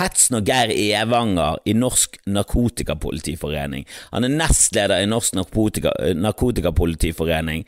Hets 0.00 0.30
og 0.32 0.46
Geir 0.48 0.72
Evanger 0.72 1.58
i 1.68 1.74
Norsk 1.76 2.16
Narkotikapolitiforening 2.32 3.84
Han 4.14 4.24
er 4.24 4.32
nestleder 4.32 5.02
i 5.02 5.08
Norsk 5.10 5.36
Narkotika, 5.36 5.92
Narkotikapolitiforening. 6.16 7.66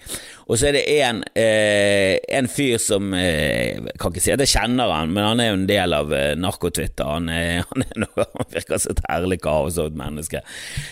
Og 0.48 0.58
så 0.58 0.68
er 0.68 0.76
det 0.76 0.84
en, 1.04 1.22
eh, 1.36 2.16
en 2.36 2.48
fyr 2.50 2.78
som 2.82 3.12
eh, 3.16 3.80
Kan 4.00 4.12
ikke 4.12 4.22
si 4.24 4.32
at 4.34 4.42
jeg 4.44 4.52
kjenner 4.54 4.92
han, 4.92 5.12
men 5.12 5.24
han 5.24 5.42
er 5.42 5.50
jo 5.50 5.58
en 5.58 5.66
del 5.68 5.96
av 5.96 6.12
eh, 6.16 6.32
Narkotwitter. 6.38 7.04
Han, 7.04 7.28
han, 7.70 7.86
han 8.14 8.50
virker 8.52 8.80
som 8.80 8.94
et 8.94 9.04
herlig 9.08 9.40
kaos 9.44 9.78
og 9.80 9.92
et 9.92 10.00
menneske. 10.00 10.42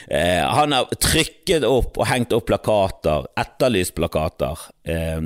Eh, 0.09 0.43
han 0.43 0.77
har 0.77 0.91
trykket 1.01 1.67
opp 1.69 2.01
og 2.01 2.09
hengt 2.11 2.35
opp 2.37 2.49
plakater, 2.51 3.29
etterlyst 3.41 3.95
plakater, 3.97 4.67
eh, 4.89 5.21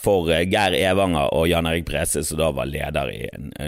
for 0.00 0.32
Geir 0.32 0.76
Evanger 0.80 1.32
og 1.36 1.48
Jan 1.50 1.68
Erik 1.70 1.88
Brese, 1.88 2.24
som 2.26 2.40
da 2.40 2.52
var 2.56 2.70
leder 2.70 3.12
i 3.12 3.22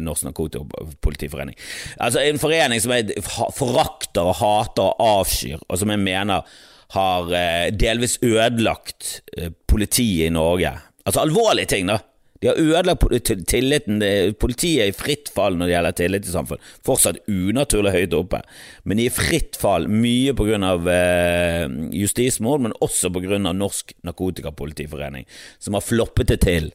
Norsk 0.05 0.29
Narkotikapolitiforening. 0.29 1.58
Altså 1.99 2.23
En 2.25 2.41
forening 2.41 2.83
som 2.83 2.95
jeg 2.95 3.23
forakter 3.25 4.29
og 4.29 4.39
hater 4.41 4.91
og 4.91 5.07
avskyr, 5.21 5.63
og 5.69 5.81
som 5.81 5.95
jeg 5.95 6.03
mener 6.03 6.59
har 6.97 7.33
eh, 7.37 7.69
delvis 7.77 8.19
ødelagt 8.25 9.19
eh, 9.37 9.51
politiet 9.69 10.29
i 10.29 10.35
Norge. 10.35 10.73
Altså 11.05 11.25
alvorlige 11.25 11.75
ting, 11.75 11.91
da. 11.91 11.99
De 12.39 12.47
har 12.47 12.61
ødelagt 12.61 13.31
tilliten. 13.51 14.03
Politiet 14.39 14.83
er 14.85 14.93
i 14.93 14.97
fritt 14.97 15.31
fall 15.35 15.57
når 15.59 15.67
det 15.67 15.75
gjelder 15.75 15.97
tillit 15.99 16.29
i 16.29 16.35
samfunnet. 16.35 16.69
Fortsatt 16.87 17.19
unaturlig 17.27 17.95
høyt 17.97 18.15
oppe, 18.15 18.43
men 18.85 19.01
de 19.01 19.09
er 19.09 19.11
i 19.11 19.17
fritt 19.17 19.59
fall 19.59 19.89
mye 19.91 20.37
av 20.69 20.87
eh, 20.93 21.65
justismord, 21.99 22.63
men 22.63 22.77
også 22.81 23.11
av 23.11 23.57
Norsk 23.57 23.97
Narkotikapolitiforening, 24.07 25.27
som 25.59 25.75
har 25.75 25.83
floppet 25.83 26.31
det 26.31 26.41
til. 26.47 26.71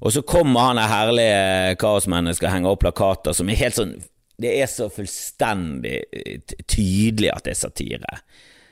Og 0.00 0.14
så 0.14 0.22
kommer 0.24 0.70
han 0.70 0.80
der 0.80 0.88
herlige 0.88 1.74
kaosmennesket 1.80 2.48
og 2.48 2.54
henger 2.54 2.74
opp 2.74 2.84
plakater 2.84 3.36
som 3.36 3.50
er 3.50 3.60
helt 3.60 3.76
sånn 3.76 3.98
Det 4.40 4.54
er 4.56 4.70
så 4.72 4.86
fullstendig 4.88 5.98
tydelig 6.64 7.28
at 7.34 7.44
det 7.44 7.52
er 7.52 7.58
satire. 7.60 8.14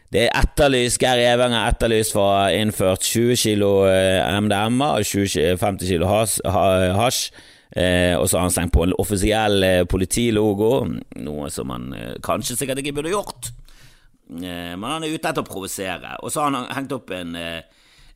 Det 0.08 0.22
er 0.24 0.38
etterlyst, 0.40 0.96
Geir 1.02 1.42
har 1.42 1.68
etterlyst 1.68 2.14
for 2.16 2.24
å 2.24 2.38
ha 2.38 2.46
innført 2.56 3.04
20 3.04 3.36
kilo 3.36 3.72
MDMA 3.84 4.94
og 4.96 5.04
50 5.04 5.84
kilo 5.84 6.08
hasj. 6.08 7.28
Eh, 7.76 8.14
og 8.16 8.24
så 8.24 8.38
har 8.38 8.46
han 8.46 8.52
stengt 8.54 8.72
på 8.72 8.86
en 8.86 8.94
offisiell 8.96 9.62
eh, 9.62 9.82
politilogo, 9.84 10.86
noe 11.20 11.50
som 11.52 11.68
han 11.74 11.90
eh, 11.92 12.14
kanskje 12.24 12.56
sikkert 12.56 12.80
ikke 12.80 12.94
burde 12.96 13.12
gjort. 13.12 13.50
Eh, 14.32 14.72
men 14.72 14.86
han 14.88 15.04
er 15.04 15.12
ute 15.12 15.28
etter 15.28 15.44
å 15.44 15.48
provosere. 15.48 16.14
Og 16.24 16.32
så 16.32 16.46
har 16.46 16.54
han 16.56 16.72
hengt 16.78 16.94
opp 16.96 17.12
en, 17.12 17.36
eh, 17.36 17.60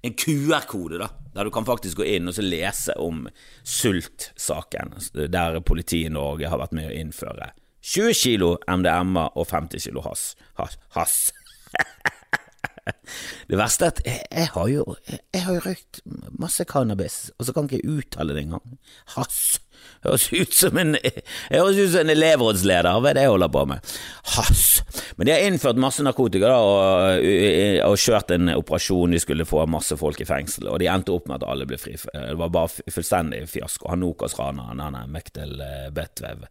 en 0.03 0.17
QR-kode, 0.17 1.03
da, 1.05 1.11
der 1.33 1.49
du 1.49 1.53
kan 1.55 1.67
faktisk 1.69 2.01
gå 2.01 2.07
inn 2.17 2.31
og 2.31 2.39
lese 2.45 2.95
om 3.01 3.27
sultsaken, 3.65 4.95
der 5.33 5.61
politiet 5.65 6.11
i 6.11 6.15
Norge 6.15 6.51
har 6.53 6.61
vært 6.61 6.77
med 6.77 6.91
å 6.91 6.97
innføre 6.97 7.53
20 7.83 8.15
kilo 8.15 8.57
MDMA 8.71 9.33
og 9.35 9.49
50 9.51 9.83
kilo 9.89 10.05
hass. 10.07 10.37
hass. 10.95 11.33
Det 13.51 13.59
verste 13.59 13.87
er 13.87 13.93
at 13.93 14.01
jeg 14.07 14.49
har 14.55 14.69
jo 14.71 14.97
Jeg 15.07 15.43
har 15.45 15.55
jo 15.55 15.63
røykt 15.67 16.01
masse 16.39 16.65
cannabis, 16.67 17.31
og 17.39 17.47
så 17.47 17.55
kan 17.55 17.69
ikke 17.69 17.81
jeg 17.81 17.99
uttale 17.99 18.35
det 18.35 18.45
engang. 18.47 18.79
Hass. 19.17 19.61
Høres 20.03 20.29
ut 20.33 20.55
som 20.57 20.79
en 20.81 20.97
høres 20.99 21.79
ut 21.79 21.93
som 21.93 22.03
en 22.03 22.11
elevrådsleder, 22.11 22.99
hva 22.99 23.13
er 23.13 23.19
det 23.19 23.27
jeg 23.27 23.33
holder 23.35 23.53
på 23.55 23.63
med? 23.71 23.93
Hass. 24.35 24.65
Men 25.17 25.29
de 25.29 25.35
har 25.35 25.45
innført 25.47 25.79
masse 25.81 26.03
narkotika 26.03 26.51
da, 26.51 26.57
og, 26.59 27.27
og, 27.87 27.99
kjørt 28.03 28.33
en 28.35 28.51
operasjon, 28.57 29.15
de 29.15 29.21
skulle 29.23 29.47
få 29.47 29.63
masse 29.71 29.97
folk 30.01 30.19
i 30.23 30.27
fengsel, 30.27 30.67
og 30.73 30.81
de 30.83 30.89
endte 30.91 31.15
opp 31.15 31.29
med 31.31 31.39
at 31.39 31.47
alle 31.49 31.69
ble 31.71 31.79
fri. 31.79 31.95
Det 31.95 32.39
var 32.41 32.51
bare 32.55 32.93
fullstendig 32.93 33.45
fiasko. 33.51 33.91
Hanokas-raneren, 33.93 34.83
han 34.83 34.99
er 34.99 35.13
Mektel 35.13 35.55
eh, 35.63 35.89
Betvev, 35.95 36.49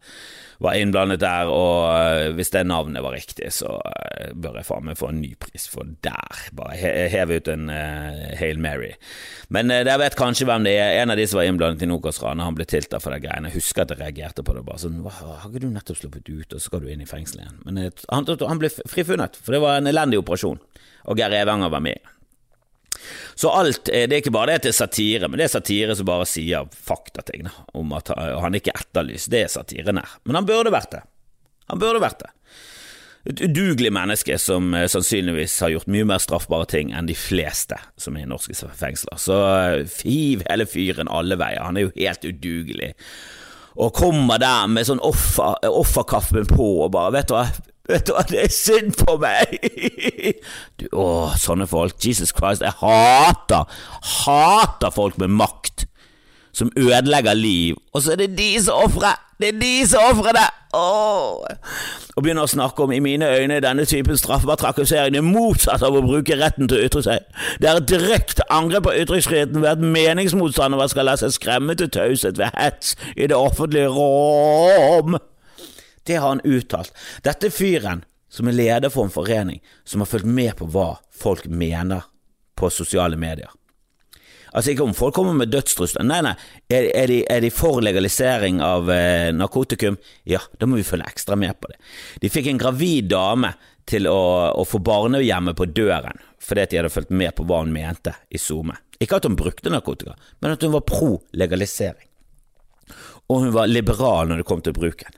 var 0.62 0.78
innblandet 0.78 1.22
der, 1.24 1.50
og 1.52 1.90
eh, 1.92 2.32
hvis 2.38 2.54
det 2.54 2.64
navnet 2.70 3.04
var 3.04 3.16
riktig, 3.18 3.50
så 3.56 3.80
eh, 3.82 4.32
bør 4.38 4.60
jeg 4.62 4.70
faen 4.70 4.88
meg 4.88 5.00
få 5.00 5.10
en 5.12 5.22
ny 5.24 5.34
pris 5.42 5.68
for 5.72 5.90
der. 6.06 6.46
Bare 6.56 6.78
heve 7.12 7.42
ut 7.42 7.50
en 7.52 7.70
uh, 7.72 8.32
Hail 8.38 8.62
Mary. 8.62 8.92
Men 9.54 9.72
uh, 9.74 9.82
dere 9.82 10.00
vet 10.04 10.18
kanskje 10.20 10.48
hvem 10.50 10.66
det 10.68 10.76
er. 10.78 11.00
En 11.02 11.14
av 11.14 11.20
de 11.20 11.26
som 11.28 11.42
var 11.42 11.50
innblandet 11.50 11.86
i 11.86 11.90
Nokas-ranet, 11.90 12.46
han 12.46 12.58
ble 12.58 12.68
tiltalt 12.70 13.04
for 13.04 13.14
det 13.14 13.21
greiene. 13.24 13.52
Jeg 13.52 13.62
husker 13.62 13.84
at 13.84 13.94
jeg 13.94 14.02
reagerte 14.02 14.46
på 14.46 14.56
det. 14.56 14.64
bare 14.68 14.82
sånn, 14.82 15.02
Har 15.04 15.46
ikke 15.50 15.64
du 15.64 15.70
nettopp 15.72 16.00
sluppet 16.00 16.30
ut, 16.30 16.54
og 16.54 16.58
så 16.58 16.66
skal 16.66 16.82
du 16.84 16.90
inn 16.92 17.04
i 17.04 17.10
fengsel 17.10 17.44
igjen? 17.44 17.60
Men 17.66 17.84
han, 18.10 18.28
han, 18.28 18.62
ble 18.62 18.72
frifunnet, 18.72 19.38
for 19.40 19.56
det 19.56 19.62
var 19.64 19.80
en 19.80 19.92
elendig 19.92 20.22
operasjon, 20.22 20.60
og 21.06 21.22
Geir 21.22 21.38
Evanger 21.42 21.72
var 21.74 21.86
med. 21.86 22.12
Så 23.40 23.50
alt, 23.50 23.90
eh, 23.90 24.08
det 24.10 24.18
er 24.18 24.22
ikke 24.22 24.36
bare 24.36 24.54
det 24.54 24.68
til 24.68 24.76
satire, 24.76 25.30
men 25.30 25.40
det 25.40 25.48
er 25.48 25.56
satire 25.56 25.96
som 25.98 26.10
bare 26.10 26.28
sier 26.30 26.68
faktating 26.76 27.48
om 27.78 27.96
at 27.98 28.12
han 28.14 28.58
ikke 28.58 28.74
er 28.74 28.84
etterlyst. 28.84 29.32
Det 29.32 29.46
er 29.46 29.54
satiren 29.54 30.02
her. 30.02 30.20
Men 30.28 30.42
han 30.42 30.50
burde 30.50 30.74
vært 30.74 30.98
det. 30.98 31.02
Han 31.72 31.82
burde 31.82 32.04
vært 32.04 32.26
det. 32.26 32.32
Et 33.30 33.44
udugelig 33.46 33.92
menneske 33.94 34.38
som 34.42 34.72
eh, 34.74 34.88
sannsynligvis 34.90 35.60
har 35.62 35.76
gjort 35.76 35.92
mye 35.92 36.08
mer 36.10 36.24
straffbare 36.24 36.66
ting 36.72 36.94
enn 36.96 37.10
de 37.10 37.18
fleste 37.18 37.78
som 38.02 38.18
er 38.18 38.26
i 38.26 38.32
norske 38.32 38.56
fengsler. 38.56 39.20
Så 39.22 39.38
fiv 39.94 40.42
hele 40.48 40.66
fyren 40.70 41.12
alle 41.12 41.38
veier. 41.38 41.62
Han 41.68 41.78
er 41.78 41.90
jo 41.90 41.96
helt 42.00 42.26
udugelig 42.26 42.96
og 43.80 43.94
kommer 43.96 44.40
der 44.42 44.68
med 44.72 44.88
sånn 44.88 45.02
offer, 45.04 45.56
offerkaffen 45.68 46.48
på 46.50 46.72
og 46.86 46.92
bare 46.96 47.14
Vet 47.16 47.30
du 47.30 47.36
hva, 47.38 47.46
vet 47.90 48.08
du 48.08 48.14
hva, 48.16 48.26
det 48.28 48.42
er 48.46 48.52
synd 48.56 48.98
på 49.00 49.18
meg! 49.22 49.56
Du, 50.82 50.88
å, 50.98 51.06
sånne 51.38 51.68
folk. 51.70 51.98
Jesus 52.02 52.32
Christ, 52.36 52.64
jeg 52.66 52.74
hater, 52.82 53.68
hater 54.26 54.94
folk 54.96 55.20
med 55.22 55.34
makt 55.38 55.86
som 56.54 56.72
ødelegger 56.78 57.34
liv, 57.34 57.76
og 57.94 58.02
så 58.02 58.16
er 58.16 58.24
det 58.24 58.34
de 58.38 58.54
som 58.64 58.84
ofrer! 58.86 59.20
Det 59.42 59.48
er 59.48 59.62
de 59.62 59.88
som 59.90 60.04
ofrer 60.12 60.36
det! 60.38 60.50
Åh. 60.74 61.44
Og 62.16 62.24
begynner 62.24 62.46
å 62.46 62.52
snakke 62.52 62.86
om 62.86 62.94
i 62.96 63.00
mine 63.04 63.28
øyne 63.28 63.60
denne 63.64 63.84
typen 63.90 64.18
straffbar 64.20 64.60
trakassering 64.62 65.18
er 65.18 65.26
motsatt 65.26 65.84
av 65.84 65.98
å 65.98 66.04
bruke 66.06 66.38
retten 66.40 66.70
til 66.72 66.80
å 66.80 66.86
ytre 66.88 67.04
seg. 67.04 67.26
Det 67.60 67.68
er 67.70 67.82
et 67.82 67.90
direkte 67.90 68.46
angrep 68.54 68.86
på 68.88 68.96
ytringsfriheten 69.02 69.60
ved 69.64 69.72
at 69.74 69.84
meningsmotstandere 69.84 70.88
skal 70.92 71.10
la 71.10 71.18
seg 71.20 71.34
skremme 71.36 71.76
til 71.80 71.92
taushet 71.92 72.40
ved 72.40 72.56
hets 72.56 72.96
i 73.18 73.28
det 73.28 73.36
offentlige 73.36 73.92
rom. 73.92 75.20
Det 76.08 76.20
har 76.20 76.30
han 76.30 76.46
uttalt. 76.48 76.94
Dette 77.26 77.52
fyren 77.52 78.06
som 78.32 78.48
er 78.48 78.56
leder 78.56 78.94
for 78.94 79.08
en 79.08 79.14
forening 79.14 79.60
som 79.84 80.04
har 80.04 80.10
fulgt 80.10 80.30
med 80.30 80.56
på 80.60 80.70
hva 80.72 80.94
folk 81.12 81.50
mener 81.52 82.08
på 82.56 82.72
sosiale 82.72 83.20
medier. 83.20 83.52
Altså 84.52 84.74
ikke 84.74 84.84
om 84.84 84.96
folk 84.96 85.16
kommer 85.16 85.36
med 85.38 85.52
dødstrusler, 85.54 86.04
nei, 86.04 86.20
nei, 86.26 86.34
er, 86.68 86.90
er, 86.92 87.08
de, 87.08 87.20
er, 87.32 87.40
de, 87.44 87.52
for 87.56 87.80
legalisering 87.84 88.60
av 88.64 88.90
eh, 88.92 89.30
narkotikum? 89.32 89.96
Ja, 90.28 90.42
da 90.60 90.68
må 90.68 90.80
vi 90.80 90.88
følge 90.88 91.08
ekstra 91.08 91.38
med 91.40 91.56
på 91.62 91.72
det. 91.72 91.80
De 92.20 92.32
fikk 92.32 92.50
en 92.52 92.60
gravid 92.60 93.08
dame 93.14 93.54
til 93.88 94.10
å, 94.12 94.20
å 94.52 94.66
få 94.68 94.82
barnehjemmet 94.84 95.58
på 95.58 95.70
døren 95.72 96.20
fordi 96.42 96.66
de 96.72 96.80
hadde 96.80 96.92
fulgt 96.92 97.14
med 97.14 97.36
på 97.38 97.46
hva 97.48 97.62
hun 97.62 97.72
mente 97.74 98.16
i 98.34 98.40
SoMe. 98.42 98.74
Ikke 99.02 99.20
at 99.20 99.28
hun 99.28 99.38
brukte 99.38 99.72
narkotika, 99.72 100.16
men 100.42 100.56
at 100.56 100.64
hun 100.66 100.74
var 100.74 100.84
pro 100.90 101.14
legalisering. 101.38 102.08
Og 103.30 103.46
hun 103.46 103.54
var 103.56 103.70
liberal 103.70 104.30
når 104.30 104.42
det 104.42 104.48
kom 104.50 104.64
til 104.66 104.76
bruken. 104.76 105.14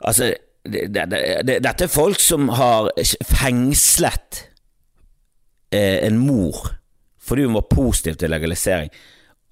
Altså, 0.00 0.32
det, 0.66 0.88
det, 0.94 1.04
det, 1.46 1.58
dette 1.62 1.86
er 1.86 1.92
folk 1.92 2.18
som 2.20 2.48
har 2.56 2.88
fengslet 3.28 4.42
eh, 5.70 6.02
en 6.08 6.18
mor 6.18 6.72
fordi 7.26 7.46
hun 7.46 7.56
var 7.58 7.68
positiv 7.70 8.18
til 8.20 8.32
legalisering 8.32 8.92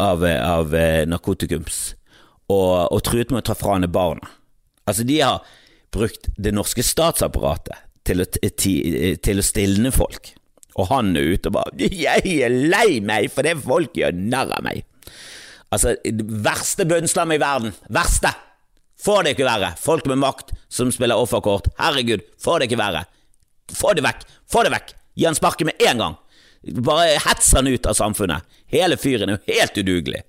av, 0.03 0.25
av 0.25 0.75
eh, 0.79 1.03
narkotikums, 1.11 1.95
og, 2.51 2.93
og, 2.93 3.01
truet 3.07 3.33
med 3.33 3.43
å 3.43 3.49
ta 3.49 3.57
fra 3.59 3.77
henne 3.77 3.91
barna. 3.91 4.31
Altså, 4.85 5.07
de 5.07 5.21
har 5.23 5.45
brukt 5.95 6.29
det 6.37 6.53
norske 6.55 6.85
statsapparatet 6.85 7.85
til 8.05 8.21
å, 8.21 8.27
til, 8.29 9.15
til 9.25 9.41
å 9.41 9.47
stilne 9.47 9.95
folk, 9.95 10.35
og 10.75 10.91
han 10.91 11.15
er 11.17 11.37
ute 11.37 11.51
og 11.51 11.55
bare 11.55 11.87
'Jeg 11.87 12.41
er 12.43 12.51
lei 12.51 12.99
meg 13.01 13.31
fordi 13.31 13.55
folk 13.63 13.95
gjør 13.97 14.17
narr 14.19 14.51
av 14.59 14.67
meg'. 14.67 14.83
Altså, 15.75 15.95
verste 16.45 16.87
bønnslam 16.87 17.33
i 17.35 17.41
verden. 17.41 17.73
Verste! 17.91 18.31
Får 19.05 19.25
det 19.25 19.35
ikke 19.35 19.49
være. 19.49 19.73
Folk 19.81 20.07
med 20.07 20.21
makt 20.23 20.53
som 20.73 20.93
spiller 20.95 21.19
offerkort. 21.19 21.67
Herregud, 21.79 22.23
får 22.41 22.63
det 22.63 22.69
ikke 22.71 22.81
være. 22.81 23.05
Få 23.75 23.95
det 23.97 24.05
vekk! 24.07 24.23
Få 24.51 24.63
det 24.65 24.73
vekk! 24.75 24.95
Gi 25.19 25.27
han 25.27 25.39
sparket 25.39 25.69
med 25.69 25.83
en 25.89 26.03
gang! 26.03 26.17
Bare 26.65 27.19
hets 27.21 27.53
han 27.57 27.69
ut 27.69 27.87
av 27.87 27.97
samfunnet. 27.99 28.45
Hele 28.73 28.97
fyren 29.01 29.31
er 29.31 29.39
jo 29.39 29.55
helt 29.55 29.81
udugelig. 29.81 30.23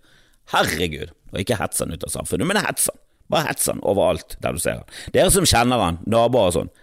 Herregud. 0.51 1.13
Og 1.33 1.41
ikke 1.41 1.57
hets 1.59 1.81
han 1.83 1.93
ut 1.93 2.03
av 2.05 2.13
samfunnet, 2.13 2.47
men 2.49 2.59
hets 2.63 2.89
han. 2.91 2.99
Bare 3.31 3.49
hets 3.49 3.69
han 3.71 3.81
overalt 3.81 4.35
der 4.43 4.55
du 4.55 4.61
ser 4.61 4.81
han. 4.81 4.97
Dere 5.15 5.31
som 5.33 5.47
kjenner 5.49 5.81
han, 5.81 6.01
naboer 6.05 6.51
og 6.51 6.57
sånn, 6.59 6.73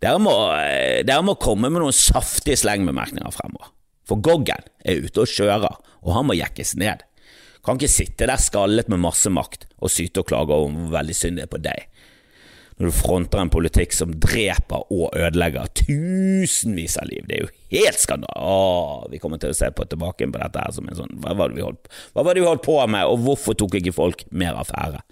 dere 0.00 0.20
må, 0.20 0.34
eh, 0.56 1.00
dere 1.04 1.24
må 1.24 1.36
komme 1.40 1.70
med 1.70 1.82
noen 1.82 1.96
saftige 1.96 2.58
slengbemerkninger 2.60 3.32
fremover. 3.32 3.72
For 4.08 4.20
Goggen 4.20 4.66
er 4.84 5.04
ute 5.04 5.22
og 5.22 5.30
kjører, 5.30 5.78
og 6.02 6.14
han 6.16 6.26
må 6.28 6.36
jekkes 6.36 6.74
ned. 6.80 7.04
Kan 7.64 7.76
ikke 7.76 7.92
sitte 7.92 8.28
der 8.28 8.40
skallet 8.40 8.88
med 8.88 9.02
masse 9.02 9.28
makt 9.32 9.66
og 9.78 9.92
syte 9.92 10.22
og 10.22 10.30
klage 10.30 10.56
over 10.56 10.72
hvor 10.72 10.94
veldig 10.96 11.16
synd 11.16 11.40
det 11.40 11.44
er 11.44 11.52
på 11.52 11.60
deg 11.60 11.86
når 12.80 12.88
du 12.88 12.96
fronter 12.96 13.42
en 13.42 13.52
politikk 13.52 13.92
som 13.92 14.14
dreper 14.16 14.86
og 14.88 15.12
ødelegger 15.12 15.68
tusenvis 15.82 16.96
av 16.96 17.10
liv. 17.10 17.26
Det 17.28 17.36
er 17.36 17.42
jo 17.44 17.50
helt 17.76 18.00
skandale. 18.00 19.10
Vi 19.12 19.20
kommer 19.20 19.42
til 19.42 19.52
å 19.52 19.58
se 19.58 19.68
på 19.68 19.84
tilbake 19.84 20.30
på 20.30 20.40
dette 20.40 20.64
her 20.64 20.72
som 20.72 20.88
en 20.88 20.96
sånn 20.96 21.12
Hva 21.20 21.36
var 21.36 21.52
det 21.52 21.60
vi 21.60 21.66
holdt, 21.66 21.90
hva 22.14 22.24
var 22.24 22.34
det 22.34 22.40
vi 22.40 22.48
holdt 22.48 22.64
på 22.64 22.78
med, 22.88 23.04
og 23.04 23.20
hvorfor 23.26 23.58
tok 23.60 23.76
ikke 23.82 23.92
folk 23.96 24.24
mer 24.32 24.56
affære? 24.62 25.04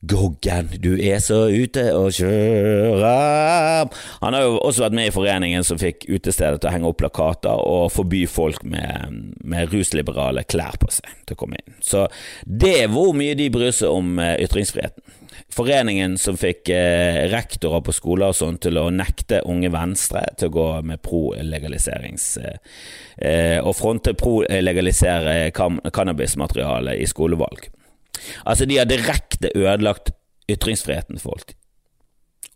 Goggen, 0.00 0.68
du 0.84 0.92
er 1.00 1.18
så 1.24 1.46
ute 1.48 1.86
og 1.96 2.12
kjører 2.14 3.88
Han 4.20 4.36
har 4.36 4.42
jo 4.44 4.58
også 4.60 4.84
vært 4.84 4.96
med 4.98 5.08
i 5.08 5.14
foreningen 5.14 5.64
som 5.64 5.80
fikk 5.80 6.04
utestedet 6.10 6.60
til 6.60 6.68
å 6.68 6.74
henge 6.74 6.90
opp 6.90 7.00
plakater 7.00 7.56
og 7.64 7.88
forby 7.94 8.26
folk 8.28 8.60
med, 8.68 9.32
med 9.40 9.72
rusliberale 9.72 10.44
klær 10.44 10.76
på 10.82 10.90
seg 10.92 11.08
til 11.24 11.34
å 11.34 11.40
komme 11.40 11.58
inn. 11.62 11.78
Så 11.80 12.04
det 12.44 12.74
er 12.82 12.92
hvor 12.92 13.16
mye 13.16 13.38
de 13.38 13.48
bryr 13.50 13.72
seg 13.74 13.88
om 13.88 14.20
eh, 14.20 14.36
ytringsfriheten 14.44 15.16
foreningen 15.56 16.18
som 16.20 16.36
fikk 16.36 16.68
eh, 16.74 17.22
rektorer 17.32 17.82
på 17.84 17.94
skoler 17.96 18.32
og 18.32 18.36
sånn 18.36 18.58
til 18.62 18.78
å 18.80 18.88
nekte 18.92 19.42
Unge 19.48 19.70
Venstre 19.72 20.24
til 20.36 20.50
å 20.50 20.56
gå 20.56 20.66
med 20.90 21.02
pro-legaliserings 21.04 22.28
eh, 22.42 22.58
eh 23.16 23.58
og 23.62 23.72
fronte 23.78 24.12
pro-legalisere 24.18 25.50
cannabismateriale 25.56 26.98
i 27.00 27.08
skolevalg. 27.08 27.70
Altså, 28.44 28.66
de 28.66 28.78
har 28.80 28.88
direkte 28.88 29.52
ødelagt 29.54 30.12
ytringsfriheten 30.50 31.18
for 31.18 31.36
folk, 31.36 31.54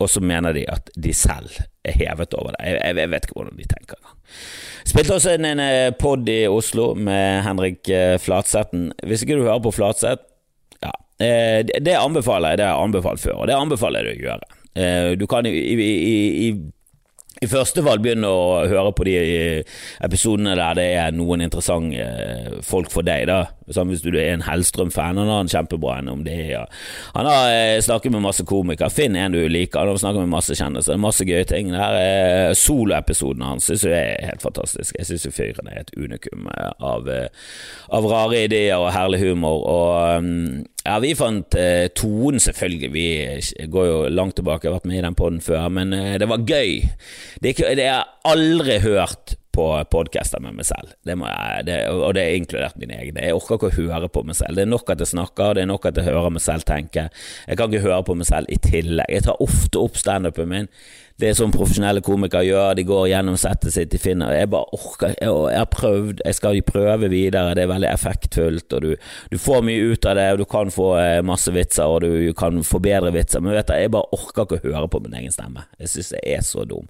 og 0.01 0.09
så 0.11 0.23
mener 0.25 0.55
de 0.57 0.65
at 0.71 0.91
de 0.97 1.13
selv 1.15 1.61
er 1.85 1.97
hevet 1.99 2.35
over 2.35 2.55
det. 2.55 2.67
Jeg, 2.67 2.97
jeg 2.97 3.11
vet 3.11 3.27
ikke 3.27 3.37
hvordan 3.37 3.59
de 3.59 3.69
tenker 3.69 3.99
engang. 3.99 4.17
Spilte 4.89 5.15
også 5.15 5.35
en, 5.37 5.45
en 5.45 5.61
eh, 5.61 5.93
pod 5.99 6.29
i 6.29 6.41
Oslo 6.49 6.95
med 6.95 7.43
Henrik 7.45 7.89
eh, 7.93 8.17
Flatsetten. 8.21 8.91
Hvis 9.07 9.23
ikke 9.23 9.37
du 9.37 9.45
hører 9.45 9.63
på 9.65 9.75
Flatseth, 9.77 10.23
ja. 10.81 10.93
det 11.61 11.97
anbefaler 11.99 12.55
jeg, 12.55 12.59
det 12.59 12.67
har 12.67 12.77
jeg 12.79 12.89
anbefalt 12.89 13.21
før, 13.21 13.43
og 13.43 13.49
det 13.51 13.59
anbefaler 13.59 14.07
jeg 14.07 14.17
deg 14.17 14.23
å 14.23 14.29
gjøre. 14.29 14.61
Eh, 14.81 15.11
du 15.21 15.27
kan 15.29 15.47
i, 15.49 15.53
i, 15.53 15.91
i, 16.47 16.51
i 17.45 17.51
første 17.51 17.85
fall 17.85 18.01
begynne 18.03 18.31
å 18.31 18.65
høre 18.71 18.95
på 18.97 19.07
de 19.09 19.17
episodene 20.05 20.57
der 20.59 20.79
det 20.79 20.89
er 21.03 21.17
noen 21.17 21.45
interessante 21.45 22.63
folk 22.67 22.93
for 22.93 23.07
deg, 23.07 23.29
da. 23.29 23.43
Sånn, 23.75 23.91
hvis 23.93 24.03
du 24.05 24.11
er 24.13 24.33
en 24.35 24.45
Hellstrøm-fan, 24.47 25.19
han 25.21 25.31
har 25.31 25.45
en 25.45 25.51
kjempebra 25.51 25.99
en 26.01 26.11
om 26.13 26.25
det. 26.27 26.39
Ja. 26.51 26.65
Han 27.15 27.29
har 27.29 27.51
eh, 27.53 27.79
snakket 27.85 28.15
med 28.15 28.25
masse 28.25 28.45
komikere. 28.49 28.91
Finn 28.93 29.19
en 29.19 29.37
du 29.37 29.41
liker. 29.49 29.83
Han 29.83 29.93
har 29.93 30.03
snakket 30.03 30.25
med 30.27 30.35
masse 30.35 30.57
kjendiser. 30.59 31.01
Masse 31.01 31.27
gøye 31.29 31.47
ting. 31.49 31.73
Eh, 31.75 32.51
Soloepisoden 32.59 33.47
hans 33.47 33.71
syns 33.71 33.87
jeg 33.87 33.97
er 34.17 34.29
helt 34.31 34.45
fantastisk. 34.45 34.97
Jeg 34.99 35.09
syns 35.09 35.29
fyren 35.35 35.71
er 35.71 35.85
et 35.85 35.95
unikum 35.97 36.49
eh, 36.51 36.73
av, 36.79 37.09
eh, 37.11 37.29
av, 37.91 38.11
rare 38.11 38.45
ideer 38.49 38.81
og 38.81 38.93
herlig 38.95 39.23
humor. 39.25 39.65
Og 39.71 40.21
um, 40.21 40.63
ja, 40.85 40.97
vi 41.03 41.13
fant 41.19 41.57
eh, 41.61 41.89
tonen, 41.97 42.41
selvfølgelig. 42.41 42.91
Vi 42.95 43.67
går 43.71 43.91
jo 43.91 43.99
langt 44.13 44.39
tilbake, 44.41 44.67
jeg 44.67 44.73
har 44.73 44.81
vært 44.81 44.91
med 44.91 45.01
i 45.01 45.05
den 45.05 45.19
poden 45.19 45.43
før, 45.45 45.69
men 45.73 45.95
eh, 45.97 46.17
det 46.21 46.29
var 46.31 46.47
gøy. 46.47 46.81
Det, 47.43 47.57
det 47.59 47.85
har 47.85 48.01
jeg 48.01 48.33
aldri 48.33 48.81
hørt 48.85 49.37
på 49.55 49.67
podcaster 49.91 50.43
med 50.43 50.55
meg 50.59 50.69
selv, 50.69 50.95
det 51.07 51.17
jeg, 51.19 51.67
det, 51.67 51.77
og 51.91 52.15
det 52.15 52.23
er 52.23 52.39
inkludert 52.39 52.79
mine 52.79 53.01
egne. 53.01 53.25
Jeg 53.27 53.35
orker 53.35 53.59
ikke 53.59 53.71
å 53.71 53.77
høre 53.81 54.11
på 54.13 54.23
meg 54.27 54.39
selv. 54.39 54.57
Det 54.57 54.65
er 54.65 54.71
nok 54.71 54.95
at 54.95 55.03
jeg 55.03 55.13
snakker, 55.13 55.55
det 55.57 55.65
er 55.65 55.71
nok 55.73 55.91
at 55.91 55.99
jeg 55.99 56.07
hører 56.07 56.35
meg 56.35 56.45
selv 56.45 56.67
tenke. 56.69 57.09
Jeg 57.49 57.59
kan 57.59 57.71
ikke 57.71 57.87
høre 57.89 58.03
på 58.07 58.19
meg 58.21 58.31
selv 58.31 58.51
i 58.53 58.59
tillegg. 58.63 59.11
Jeg 59.11 59.27
tar 59.27 59.43
ofte 59.43 59.83
opp 59.83 59.99
standupen 59.99 60.51
min 60.51 60.71
det 61.21 61.35
sånn 61.37 61.53
profesjonelle 61.55 62.03
komikere 62.05 62.47
gjør, 62.47 62.75
de 62.79 62.85
går 62.89 63.09
gjennom 63.11 63.37
settet 63.41 63.75
sitt, 63.75 63.91
de 63.93 64.01
finner 64.01 64.33
Jeg 64.35 64.51
bare 64.53 64.77
orker 64.77 65.15
Jeg, 65.17 65.29
jeg 65.29 65.59
har 65.59 65.69
prøvd, 65.73 66.23
jeg 66.25 66.39
skal 66.39 66.63
prøve 66.67 67.11
videre, 67.13 67.55
det 67.57 67.65
er 67.65 67.73
veldig 67.73 67.91
effektfullt, 67.91 68.77
og 68.77 68.87
du, 68.87 69.11
du, 69.33 69.37
får 69.41 69.67
mye 69.67 69.91
ut 69.91 70.09
av 70.09 70.17
det, 70.17 70.29
og 70.33 70.41
du 70.43 70.47
kan 70.51 70.73
få 70.75 70.89
eh, 71.01 71.19
masse 71.27 71.53
vitser, 71.55 71.91
og 71.91 72.07
du 72.07 72.33
kan 72.39 72.63
få 72.67 72.81
bedre 72.83 73.13
vitser, 73.15 73.45
men 73.45 73.57
vet 73.57 73.69
du, 73.69 73.77
jeg 73.77 73.93
bare 73.93 74.17
orker 74.17 74.47
ikke 74.47 74.61
å 74.61 74.65
høre 74.69 74.89
på 74.93 75.03
min 75.05 75.19
egen 75.21 75.35
stemme. 75.35 75.67
Jeg 75.81 75.93
synes 75.95 76.15
jeg 76.17 76.39
er 76.39 76.47
så 76.47 76.65
dum. 76.69 76.89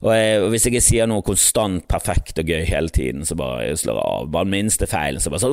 Og, 0.00 0.10
jeg, 0.16 0.36
og, 0.40 0.46
Hvis 0.52 0.64
jeg 0.64 0.72
ikke 0.72 0.84
sier 0.84 1.08
noe 1.10 1.24
konstant 1.24 1.84
perfekt 1.90 2.40
og 2.40 2.48
gøy 2.48 2.64
hele 2.68 2.88
tiden, 2.92 3.26
så 3.28 3.36
bare 3.36 3.66
jeg 3.66 3.80
slår 3.82 3.98
av. 4.00 4.30
Bare 4.32 4.48
den 4.48 4.54
minste 4.54 4.88
feilen, 4.88 5.20
så 5.20 5.32
bare 5.32 5.42
så, 5.44 5.50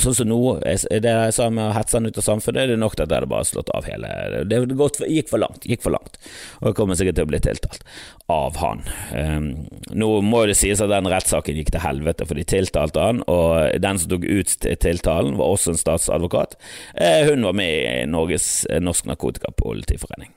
sånn 0.00 0.16
som 0.20 0.30
nå. 0.30 0.40
Det 0.64 1.12
jeg 1.12 1.34
sa 1.36 1.50
med 1.52 1.66
å 1.66 1.74
hetse 1.76 1.98
han 1.98 2.08
ut 2.08 2.20
av 2.20 2.24
samfunnet, 2.24 2.70
det 2.70 2.78
er 2.78 2.80
nok 2.80 2.96
at 2.96 3.04
jeg 3.04 3.12
hadde 3.12 3.28
bare 3.28 3.48
slått 3.48 3.72
av 3.76 3.88
hele 3.88 4.12
Det, 4.48 4.62
det 4.72 5.10
gikk 5.12 5.28
for 5.32 5.42
langt. 5.42 5.68
Gikk 5.68 5.84
for 5.84 5.92
langt. 5.92 6.16
Og 6.62 6.70
jeg 6.70 6.78
kommer 6.78 6.98
sikkert 6.98 7.18
til 7.20 7.28
å 7.28 7.32
bli 7.34 7.42
tiltalt 7.44 7.84
av 8.32 8.56
han. 8.62 8.80
Um, 9.12 9.50
nå 9.92 10.08
må 10.24 10.46
det 10.48 10.56
sies 10.56 10.80
at 10.80 10.92
den 10.92 11.10
rettssaken 11.12 11.60
gikk 11.60 11.74
til 11.74 11.84
helvete, 11.84 12.24
for 12.24 12.40
de 12.40 12.46
tiltalte 12.48 13.04
han, 13.04 13.20
og 13.28 13.76
den 13.84 14.00
som 14.00 14.14
tok 14.14 14.24
ut 14.24 14.56
tiltalen, 14.80 15.36
var 15.36 15.52
også 15.58 15.74
en 15.74 15.82
statsadvokat. 15.82 16.56
Uh, 16.96 17.28
hun 17.28 17.44
var 17.50 17.60
med 17.60 17.76
i 17.84 18.08
Norges 18.08 18.48
Norsk 18.80 19.12
Narkotikapolitiforening. 19.12 20.32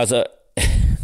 Altså 0.00 0.24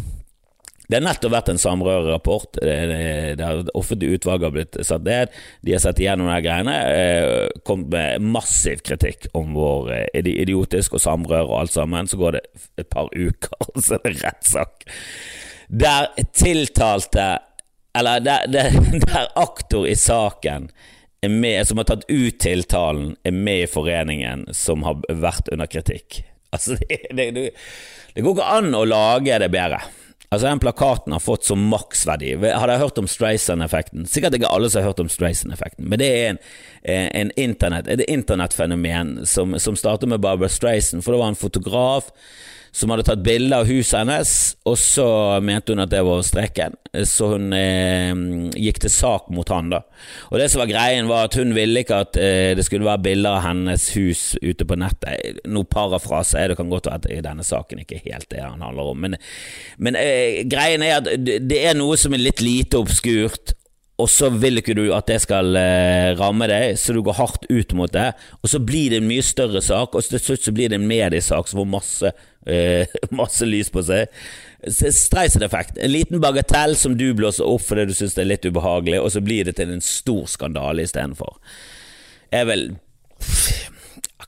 det 0.87 0.95
har 0.95 1.03
nettopp 1.03 1.33
vært 1.33 1.49
en 1.51 1.59
samrørerapport. 1.59 2.59
Det, 2.63 2.75
det, 2.87 2.99
det 3.39 3.73
offentlige 3.75 4.17
utvalget 4.17 4.47
har 4.47 4.53
blitt 4.55 4.77
satt 4.87 5.03
ned. 5.03 5.33
De 5.67 5.73
har 5.75 5.81
sett 5.83 5.99
igjennom 5.99 6.29
de 6.31 6.37
greiene. 6.45 6.75
Eh, 6.95 7.49
kommet 7.67 7.91
med 7.91 8.29
massiv 8.37 8.79
kritikk 8.87 9.27
om 9.35 9.51
hvor 9.57 9.91
eh, 9.91 10.07
idiotisk 10.15 10.95
og 10.95 11.03
samrøre 11.03 11.49
og 11.49 11.57
alt 11.59 11.75
sammen. 11.75 12.07
Så 12.07 12.19
går 12.21 12.37
det 12.37 12.43
et 12.79 12.87
par 12.93 13.11
uker, 13.11 13.57
og 13.73 13.81
så 13.83 13.97
er 13.97 14.05
det 14.05 14.21
rettssak. 14.21 14.87
Der 15.67 16.07
tiltalte 16.31 17.27
Eller 17.97 18.19
der, 18.23 18.47
der, 18.47 18.71
der 19.07 19.27
aktor 19.35 19.87
i 19.87 19.95
saken 19.95 20.69
med, 21.27 21.67
som 21.67 21.79
har 21.81 21.87
tatt 21.89 22.05
ut 22.07 22.39
tiltalen, 22.39 23.15
er 23.25 23.33
med 23.33 23.63
i 23.65 23.67
foreningen 23.67 24.45
som 24.53 24.85
har 24.85 25.01
vært 25.09 25.49
under 25.51 25.67
kritikk. 25.67 26.21
Altså, 26.53 26.77
det, 27.17 27.31
det, 27.35 27.49
det 28.13 28.23
går 28.23 28.37
ikke 28.37 28.51
an 28.59 28.75
å 28.77 28.85
lage 28.87 29.39
det 29.41 29.49
bedre. 29.51 29.81
Altså 30.29 30.47
Den 30.47 30.59
plakaten 30.59 31.13
har 31.15 31.23
fått 31.23 31.45
som 31.47 31.61
maksverdi. 31.71 32.33
Hadde 32.35 32.73
jeg 32.73 32.81
hørt 32.81 32.97
om 32.99 33.07
Strayson-effekten? 33.07 34.07
Sikkert 34.11 34.35
ikke 34.35 34.49
alle 34.51 34.67
som 34.69 34.81
har 34.81 34.89
hørt 34.89 34.99
om 34.99 35.11
Strayson-effekten, 35.11 35.87
men 35.87 36.01
det 36.01 36.09
er 36.11 36.25
en, 36.33 36.39
eh, 36.83 37.07
en 37.21 37.31
internet, 37.39 37.87
et 37.87 38.03
internettfenomen 38.09 39.25
som, 39.25 39.55
som 39.59 39.75
startet 39.79 40.09
med 40.09 40.19
Barbara 40.19 40.49
Strayson, 40.51 41.01
for 41.01 41.15
det 41.15 41.21
var 41.21 41.31
en 41.31 41.39
fotograf 41.39 42.11
som 42.71 42.91
hadde 42.91 43.05
tatt 43.07 43.23
bilde 43.25 43.57
av 43.57 43.67
huset 43.69 43.99
hennes, 44.01 44.31
og 44.67 44.77
så 44.79 45.07
mente 45.43 45.73
hun 45.73 45.83
at 45.83 45.91
det 45.91 46.03
var 46.05 46.23
streken, 46.25 46.77
så 47.07 47.31
hun 47.33 47.51
eh, 47.55 48.13
gikk 48.57 48.81
til 48.83 48.93
sak 48.93 49.31
mot 49.33 49.49
han. 49.53 49.71
da. 49.73 49.81
Og 50.31 50.39
Det 50.39 50.49
som 50.51 50.61
var 50.63 50.71
greien, 50.71 51.09
var 51.09 51.27
at 51.27 51.37
hun 51.39 51.55
ville 51.57 51.83
ikke 51.83 52.01
at 52.05 52.19
eh, 52.21 52.53
det 52.57 52.65
skulle 52.67 52.87
være 52.87 53.03
bilder 53.09 53.37
av 53.37 53.45
hennes 53.49 53.89
hus 53.97 54.23
ute 54.41 54.67
på 54.67 54.79
nettet. 54.79 55.41
Noe 55.49 55.67
parafrase 55.67 56.39
er 56.39 56.51
det 56.51 56.59
kan 56.59 56.71
godt 56.71 56.89
være 56.91 57.01
at 57.01 57.27
denne 57.27 57.45
saken 57.45 57.83
ikke 57.83 58.03
helt 58.05 58.29
det 58.33 58.43
han 58.43 58.63
handler 58.63 58.93
om, 58.93 59.05
men, 59.07 59.17
men 59.77 59.99
eh, 59.99 60.43
greien 60.49 60.85
er 60.85 60.99
at 61.01 61.11
det 61.17 61.61
er 61.65 61.77
noe 61.77 61.97
som 61.99 62.15
er 62.15 62.23
litt 62.23 62.43
lite 62.45 62.79
obskurt, 62.79 63.56
og 63.97 64.09
så 64.13 64.29
vil 64.29 64.61
ikke 64.61 64.75
du 64.77 64.83
at 64.93 65.07
det 65.09 65.17
skal 65.23 65.57
eh, 65.57 66.11
ramme 66.19 66.45
deg, 66.49 66.75
så 66.77 66.93
du 66.93 66.99
går 67.05 67.17
hardt 67.17 67.47
ut 67.49 67.73
mot 67.77 67.89
det. 67.93 68.11
Og 68.45 68.51
så 68.51 68.59
blir 68.61 68.93
det 68.93 68.99
en 69.01 69.07
mye 69.09 69.25
større 69.25 69.61
sak, 69.65 69.97
og 69.97 70.05
til 70.05 70.21
slutt 70.21 70.45
så 70.45 70.53
blir 70.53 70.69
det 70.69 70.77
en 70.77 70.89
mediesak 70.89 71.49
som 71.49 71.63
får 71.63 71.69
masse, 71.71 72.11
eh, 72.45 72.93
masse 73.21 73.47
lys 73.49 73.73
på 73.73 73.81
seg. 73.87 74.13
Streisand-effekt. 74.69 75.81
En 75.81 75.93
liten 75.93 76.21
bagatell 76.21 76.77
som 76.77 76.93
du 76.97 77.09
blåser 77.17 77.49
opp 77.49 77.65
fordi 77.65 77.87
du 77.89 77.95
syns 77.97 78.13
det 78.17 78.25
er 78.25 78.31
litt 78.35 78.45
ubehagelig, 78.45 79.01
og 79.01 79.09
så 79.15 79.23
blir 79.25 79.49
det 79.49 79.57
til 79.57 79.73
en 79.73 79.81
stor 79.81 80.29
skandale 80.29 80.85
istedenfor. 80.85 81.39
Er 82.29 82.45
vel 82.49 82.69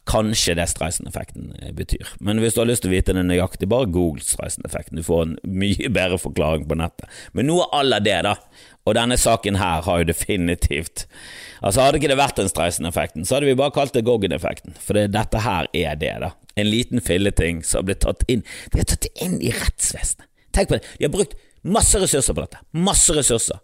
Kanskje 0.09 0.55
det 0.57 0.65
Streisand-effekten 0.71 1.51
eh, 1.61 1.73
betyr. 1.75 2.07
Men 2.19 2.41
hvis 2.41 2.55
du 2.55 2.63
har 2.63 2.69
lyst 2.69 2.81
til 2.85 2.89
å 2.89 2.95
vite 2.95 3.13
det 3.13 3.25
nøyaktig, 3.27 3.69
bare 3.69 3.89
google 3.93 4.23
Streisand-effekten. 4.25 4.97
Du 4.97 5.05
får 5.05 5.25
en 5.25 5.35
mye 5.45 5.91
bedre 5.97 6.17
forklaring 6.21 6.65
på 6.69 6.77
nettet. 6.79 7.09
Men 7.37 7.49
noe 7.51 7.67
à 7.75 7.83
la 7.85 8.01
det, 8.03 8.17
da. 8.25 8.35
Og 8.87 8.95
denne 8.97 9.19
saken 9.21 9.59
her 9.59 9.83
har 9.85 9.99
jo 10.01 10.07
definitivt 10.07 11.03
Altså 11.59 11.83
Hadde 11.83 11.99
ikke 11.99 12.09
det 12.09 12.15
vært 12.17 12.37
den 12.39 12.49
Streisand-effekten, 12.49 13.25
så 13.27 13.35
hadde 13.35 13.49
vi 13.49 13.57
bare 13.59 13.75
kalt 13.75 13.93
det 13.93 14.05
Goggen-effekten. 14.07 14.77
For 14.79 14.97
det, 14.97 15.09
dette 15.13 15.43
her 15.43 15.67
er 15.75 15.99
det, 15.99 16.15
da. 16.23 16.31
En 16.55 16.69
liten 16.69 17.03
filleting 17.03 17.61
som 17.67 17.81
har 17.81 17.89
blitt 17.91 18.01
tatt 18.05 18.23
inn 18.31 18.41
De 18.71 18.81
har 18.81 18.87
tatt 18.89 19.09
inn 19.21 19.37
i 19.43 19.51
rettsvesenet. 19.53 20.25
Tenk 20.55 20.71
på 20.71 20.79
det. 20.79 20.95
De 20.97 21.05
har 21.05 21.13
brukt 21.13 21.35
masse 21.61 21.99
ressurser 21.99 22.33
på 22.33 22.41
dette. 22.45 22.61
Masse 22.71 23.13
ressurser. 23.13 23.59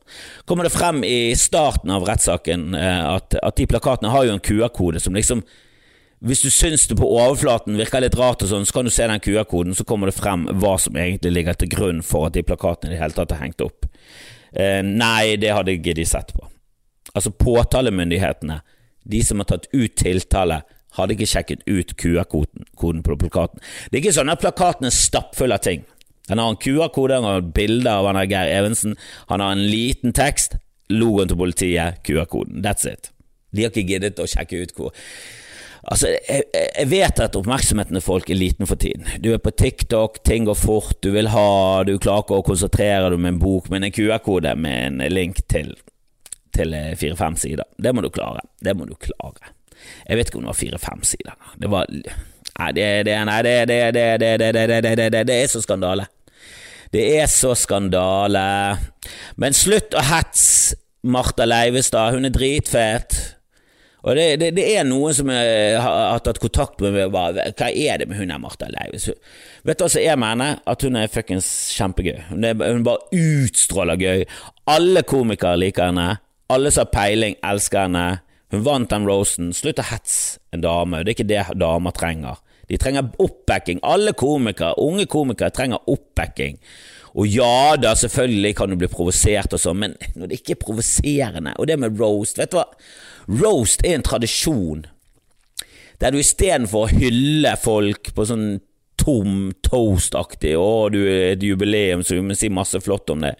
Kommer 0.46 0.68
det 0.68 0.76
frem 0.76 1.02
i 1.08 1.34
starten 1.40 1.94
av 1.96 2.06
rettssaken 2.08 2.76
eh, 2.78 3.06
at, 3.16 3.38
at 3.40 3.58
de 3.58 3.68
plakatene 3.72 4.12
har 4.14 4.28
jo 4.28 4.36
en 4.36 4.44
QR-kode 4.44 5.02
som 5.02 5.16
liksom 5.16 5.42
hvis 6.24 6.42
du 6.42 6.50
syns 6.50 6.88
det 6.88 6.98
på 6.98 7.08
overflaten 7.08 7.78
virker 7.78 8.04
litt 8.04 8.16
rart, 8.18 8.44
og 8.44 8.50
sånn, 8.50 8.66
så 8.66 8.78
kan 8.78 8.88
du 8.88 8.94
se 8.94 9.08
den 9.10 9.22
QR-koden, 9.22 9.76
så 9.76 9.86
kommer 9.88 10.10
det 10.10 10.18
frem 10.18 10.48
hva 10.62 10.76
som 10.82 10.96
egentlig 10.98 11.34
ligger 11.36 11.58
til 11.60 11.72
grunn 11.74 12.00
for 12.06 12.30
at 12.30 12.38
de 12.38 12.46
plakatene 12.46 12.94
i 12.94 12.96
det 12.96 13.02
hele 13.02 13.18
tatt 13.18 13.34
er 13.36 13.42
hengt 13.44 13.64
opp. 13.66 13.90
Eh, 14.56 14.80
nei, 14.86 15.36
det 15.42 15.52
hadde 15.52 15.76
ikke 15.76 15.96
de 15.98 16.08
sett 16.08 16.32
på. 16.36 16.48
Altså 17.14 17.34
Påtalemyndighetene, 17.36 18.62
de 19.06 19.22
som 19.24 19.44
har 19.44 19.50
tatt 19.52 19.68
ut 19.74 19.96
tiltale, 20.00 20.64
hadde 20.96 21.16
ikke 21.18 21.28
sjekket 21.28 21.66
ut 21.68 21.94
QR-koden 22.00 23.04
på 23.04 23.18
plakaten. 23.20 23.60
Det 23.92 24.00
er 24.00 24.06
ikke 24.06 24.16
sånn 24.16 24.32
at 24.32 24.42
plakaten 24.42 24.88
er 24.88 24.96
stappfull 24.96 25.54
av 25.54 25.64
ting. 25.66 25.84
Den 26.30 26.42
har 26.42 26.50
en 26.50 26.62
QR-kode, 26.62 27.20
han 27.20 27.28
har 27.28 27.50
bilder 27.54 28.00
av 28.00 28.10
han 28.10 28.22
Geir 28.24 28.50
Evensen, 28.50 28.96
han 29.30 29.44
har 29.44 29.54
en 29.54 29.66
liten 29.70 30.16
tekst, 30.16 30.58
logoen 30.90 31.30
til 31.30 31.38
politiet, 31.38 32.02
QR-koden. 32.08 32.64
That's 32.66 32.88
it. 32.90 33.12
De 33.54 33.66
har 33.66 33.74
ikke 33.74 33.88
giddet 33.92 34.22
å 34.22 34.30
sjekke 34.30 34.64
ut 34.64 34.74
hvor 34.78 34.96
Altså, 35.84 36.12
jeg, 36.14 36.46
jeg, 36.54 36.88
vet 36.90 37.20
at 37.22 37.36
oppmerksomheten 37.38 37.98
til 37.98 38.04
folk 38.06 38.30
er 38.30 38.40
liten 38.40 38.70
for 38.70 38.80
tiden. 38.82 39.08
Du 39.22 39.32
er 39.34 39.42
på 39.44 39.54
TikTok, 39.54 40.22
ting 40.26 40.48
går 40.48 40.58
fort, 40.58 40.98
du 41.04 41.12
vil 41.14 41.30
ha 41.34 41.84
Du 41.86 41.98
klarer 42.02 42.26
ikke 42.26 42.40
å 42.40 42.46
konsentrere 42.46 43.12
deg 43.14 43.20
med 43.22 43.36
en 43.36 43.42
bok, 43.42 43.70
men 43.74 43.86
en 43.86 43.94
QR-kode 43.94 44.56
med 44.58 44.80
en 44.88 45.04
link 45.14 45.44
til, 45.52 45.76
til 46.56 46.74
fire-fem 46.98 47.38
sider. 47.40 47.68
Det 47.78 47.94
må 47.94 48.06
du 48.06 48.10
klare. 48.14 48.46
Det 48.62 48.74
må 48.78 48.88
du 48.90 48.96
klare. 48.98 49.54
Jeg 50.08 50.18
vet 50.18 50.30
ikke 50.30 50.40
om 50.40 50.48
det 50.48 50.54
var 50.54 50.62
fire-fem 50.64 51.06
sider. 51.06 51.38
Det 51.62 51.70
var 51.72 51.92
Nei, 52.56 52.72
det, 52.72 53.04
det, 53.04 53.16
nei, 53.28 53.40
det, 53.44 53.56
det, 53.68 53.80
det, 53.92 54.04
det, 54.22 54.38
det, 54.40 54.52
det, 54.56 54.84
det, 54.96 55.08
det, 55.12 55.24
det 55.28 55.36
er 55.44 55.50
så 55.52 55.60
skandale. 55.60 56.06
Det 56.94 57.04
er 57.18 57.28
så 57.28 57.52
skandale. 57.58 58.44
Men 59.36 59.56
slutt 59.58 59.96
å 59.98 60.04
hetse 60.08 60.78
Martha 61.06 61.44
Leivestad. 61.46 62.16
Hun 62.16 62.30
er 62.30 62.34
dritfet. 62.34 63.18
Og 64.06 64.14
det, 64.14 64.26
det, 64.38 64.52
det, 64.54 64.66
er 64.78 64.86
noen 64.86 65.16
som 65.18 65.30
jeg 65.34 65.80
har, 65.82 65.96
har 66.14 66.22
tatt 66.22 66.38
kontakt 66.42 66.82
med 66.84 66.94
meg 66.94 67.14
bare, 67.14 67.48
Hva 67.58 67.72
er 67.72 68.02
det 68.02 68.10
med 68.10 68.20
hun 68.20 68.30
der 68.30 68.42
Martha 68.42 68.68
Leives? 68.70 69.08
Vet 69.66 69.80
du 69.82 69.86
hva 69.88 70.04
jeg 70.04 70.22
mener? 70.22 70.60
At 70.70 70.86
hun 70.86 71.00
er 71.00 71.10
fuckings 71.10 71.48
kjempegøy. 71.74 72.20
Hun, 72.30 72.46
er, 72.46 72.54
hun 72.62 72.86
bare 72.86 73.10
utstråler 73.18 73.98
gøy. 73.98 74.28
Alle 74.70 75.02
komikere 75.10 75.58
liker 75.58 75.90
henne. 75.90 76.20
Alle 76.54 76.70
som 76.70 76.86
har 76.86 76.94
peiling, 76.94 77.40
elsker 77.42 77.88
henne. 77.88 78.06
Hun 78.54 78.66
vant 78.68 78.92
den 78.94 79.08
roasten. 79.10 79.50
Slutt 79.58 79.82
å 79.82 79.88
hetse 79.90 80.38
en 80.54 80.62
dame. 80.62 81.02
Det 81.02 81.16
er 81.16 81.18
ikke 81.18 81.32
det 81.32 81.46
damer 81.58 81.96
trenger. 81.98 82.44
De 82.70 82.78
trenger 82.82 83.10
oppbacking. 83.22 83.82
Alle 83.86 84.14
komikere, 84.18 84.78
unge 84.86 85.08
komikere 85.10 85.50
trenger 85.54 85.82
oppbacking. 85.90 86.62
Og 87.16 87.32
ja 87.32 87.74
da, 87.80 87.96
selvfølgelig 87.98 88.54
kan 88.60 88.70
du 88.70 88.78
bli 88.80 88.90
provosert 88.92 89.54
og 89.56 89.62
sånn, 89.62 89.82
men 89.82 89.94
når 90.20 90.30
det 90.30 90.40
ikke 90.42 90.58
er 90.58 90.64
provoserende 90.66 91.54
Og 91.62 91.70
det 91.70 91.78
med 91.80 91.96
roast, 92.02 92.42
vet 92.42 92.52
du 92.52 92.58
hva? 92.60 92.66
Roast 93.28 93.86
er 93.86 93.98
en 93.98 94.06
tradisjon 94.06 94.86
der 96.02 96.12
du 96.12 96.20
istedenfor 96.20 96.86
å 96.86 96.92
hylle 96.92 97.56
folk 97.58 98.12
på 98.16 98.26
sånn 98.28 98.60
tom 99.00 99.54
toast-aktig 99.64 100.56
'Å, 100.56 100.90
du 100.92 101.02
er 101.04 101.36
et 101.36 101.44
jubileum, 101.44 102.04
så 102.04 102.18
vi 102.18 102.24
må 102.26 102.36
si 102.36 102.50
masse 102.50 102.80
flott 102.84 103.10
om 103.10 103.24
det', 103.24 103.36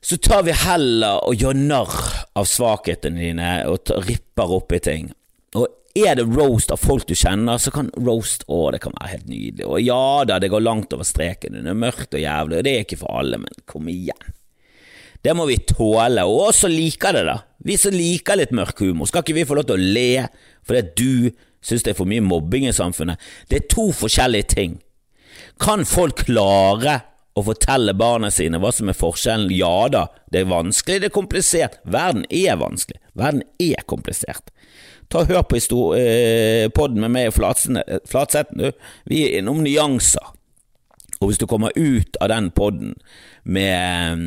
så 0.00 0.16
tar 0.22 0.44
vi 0.46 0.52
heller 0.52 1.24
og 1.26 1.34
gjør 1.34 1.56
narr 1.56 1.96
av 2.36 2.46
svakhetene 2.46 3.20
dine 3.20 3.50
og 3.66 3.90
ripper 4.06 4.52
opp 4.58 4.72
i 4.72 4.78
ting. 4.78 5.10
Og 5.58 5.66
er 5.96 6.14
det 6.14 6.28
roast 6.28 6.70
av 6.70 6.78
folk 6.78 7.08
du 7.08 7.14
kjenner, 7.16 7.58
så 7.58 7.72
kan 7.74 7.90
roast 7.96 8.44
Å, 8.46 8.70
det 8.70 8.82
kan 8.84 8.94
være 9.00 9.16
helt 9.16 9.26
nydelig. 9.26 9.66
Og 9.66 9.80
ja 9.82 10.24
da, 10.28 10.38
det 10.38 10.52
går 10.52 10.62
langt 10.62 10.92
over 10.92 11.04
streken, 11.08 11.58
det 11.58 11.72
er 11.72 11.80
mørkt 11.80 12.14
og 12.14 12.22
jævlig, 12.22 12.58
og 12.58 12.64
det 12.64 12.72
er 12.72 12.84
ikke 12.84 13.00
for 13.00 13.18
alle, 13.18 13.40
men 13.42 13.66
kom 13.66 13.88
igjen. 13.88 14.34
Det 15.24 15.34
må 15.34 15.48
vi 15.48 15.56
tåle, 15.66 16.22
og 16.28 16.52
så 16.54 16.70
liker 16.70 17.16
det, 17.16 17.24
da. 17.26 17.40
Vi 17.66 17.74
som 17.80 17.94
liker 17.94 18.38
litt 18.38 18.54
mørk 18.54 18.78
humor, 18.84 19.08
skal 19.10 19.24
ikke 19.24 19.40
vi 19.40 19.46
få 19.48 19.58
lov 19.58 19.66
til 19.66 19.78
å 19.78 19.90
le 19.96 20.28
fordi 20.66 20.82
du 20.98 21.36
syns 21.66 21.82
det 21.82 21.92
er 21.92 21.98
for 21.98 22.10
mye 22.10 22.22
mobbing 22.22 22.68
i 22.68 22.74
samfunnet? 22.74 23.18
Det 23.50 23.58
er 23.58 23.68
to 23.72 23.88
forskjellige 23.94 24.50
ting. 24.54 24.78
Kan 25.62 25.86
folk 25.88 26.26
klare 26.28 27.00
å 27.36 27.42
fortelle 27.44 27.94
barna 27.96 28.30
sine 28.32 28.60
hva 28.62 28.70
som 28.74 28.90
er 28.90 28.98
forskjellen? 28.98 29.52
Ja 29.54 29.88
da, 29.92 30.06
det 30.32 30.44
er 30.44 30.50
vanskelig, 30.50 31.00
det 31.02 31.10
er 31.10 31.16
komplisert. 31.16 31.80
Verden 31.84 32.24
er 32.30 32.58
vanskelig. 32.60 33.00
Verden 33.18 33.42
er 33.62 33.82
komplisert. 33.90 34.54
Ta 35.10 35.22
og 35.22 35.30
Hør 35.30 35.44
på 35.46 35.58
eh, 35.94 36.66
podden 36.74 37.02
med 37.04 37.14
meg 37.14 37.30
og 37.30 37.36
Flatsetten. 37.36 38.72
Vi 39.06 39.22
er 39.26 39.40
innom 39.40 39.62
nyanser. 39.62 40.34
Og 41.20 41.30
hvis 41.30 41.40
du 41.40 41.46
kommer 41.48 41.72
ut 41.76 42.16
av 42.20 42.28
den 42.28 42.50
podden 42.52 42.94
med, 43.42 44.24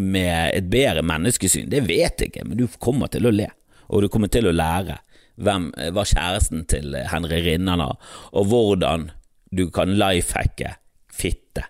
med, 0.00 0.36
et 0.56 0.68
bedre 0.72 1.04
menneskesyn, 1.04 1.68
det 1.70 1.84
vet 1.88 2.20
jeg 2.20 2.32
ikke, 2.32 2.46
men 2.48 2.60
du 2.60 2.66
kommer 2.80 3.12
til 3.12 3.28
å 3.28 3.34
le, 3.34 3.50
og 3.92 4.04
du 4.04 4.08
kommer 4.12 4.32
til 4.32 4.48
å 4.48 4.54
lære 4.56 5.00
hvem 5.42 5.70
var 5.96 6.08
kjæresten 6.08 6.64
til 6.68 6.94
Henry 7.08 7.40
Rinnan 7.44 7.82
og 7.84 8.48
hvordan 8.48 9.10
du 9.52 9.66
kan 9.72 9.92
lifehacke 9.96 10.76
fitte 11.12 11.66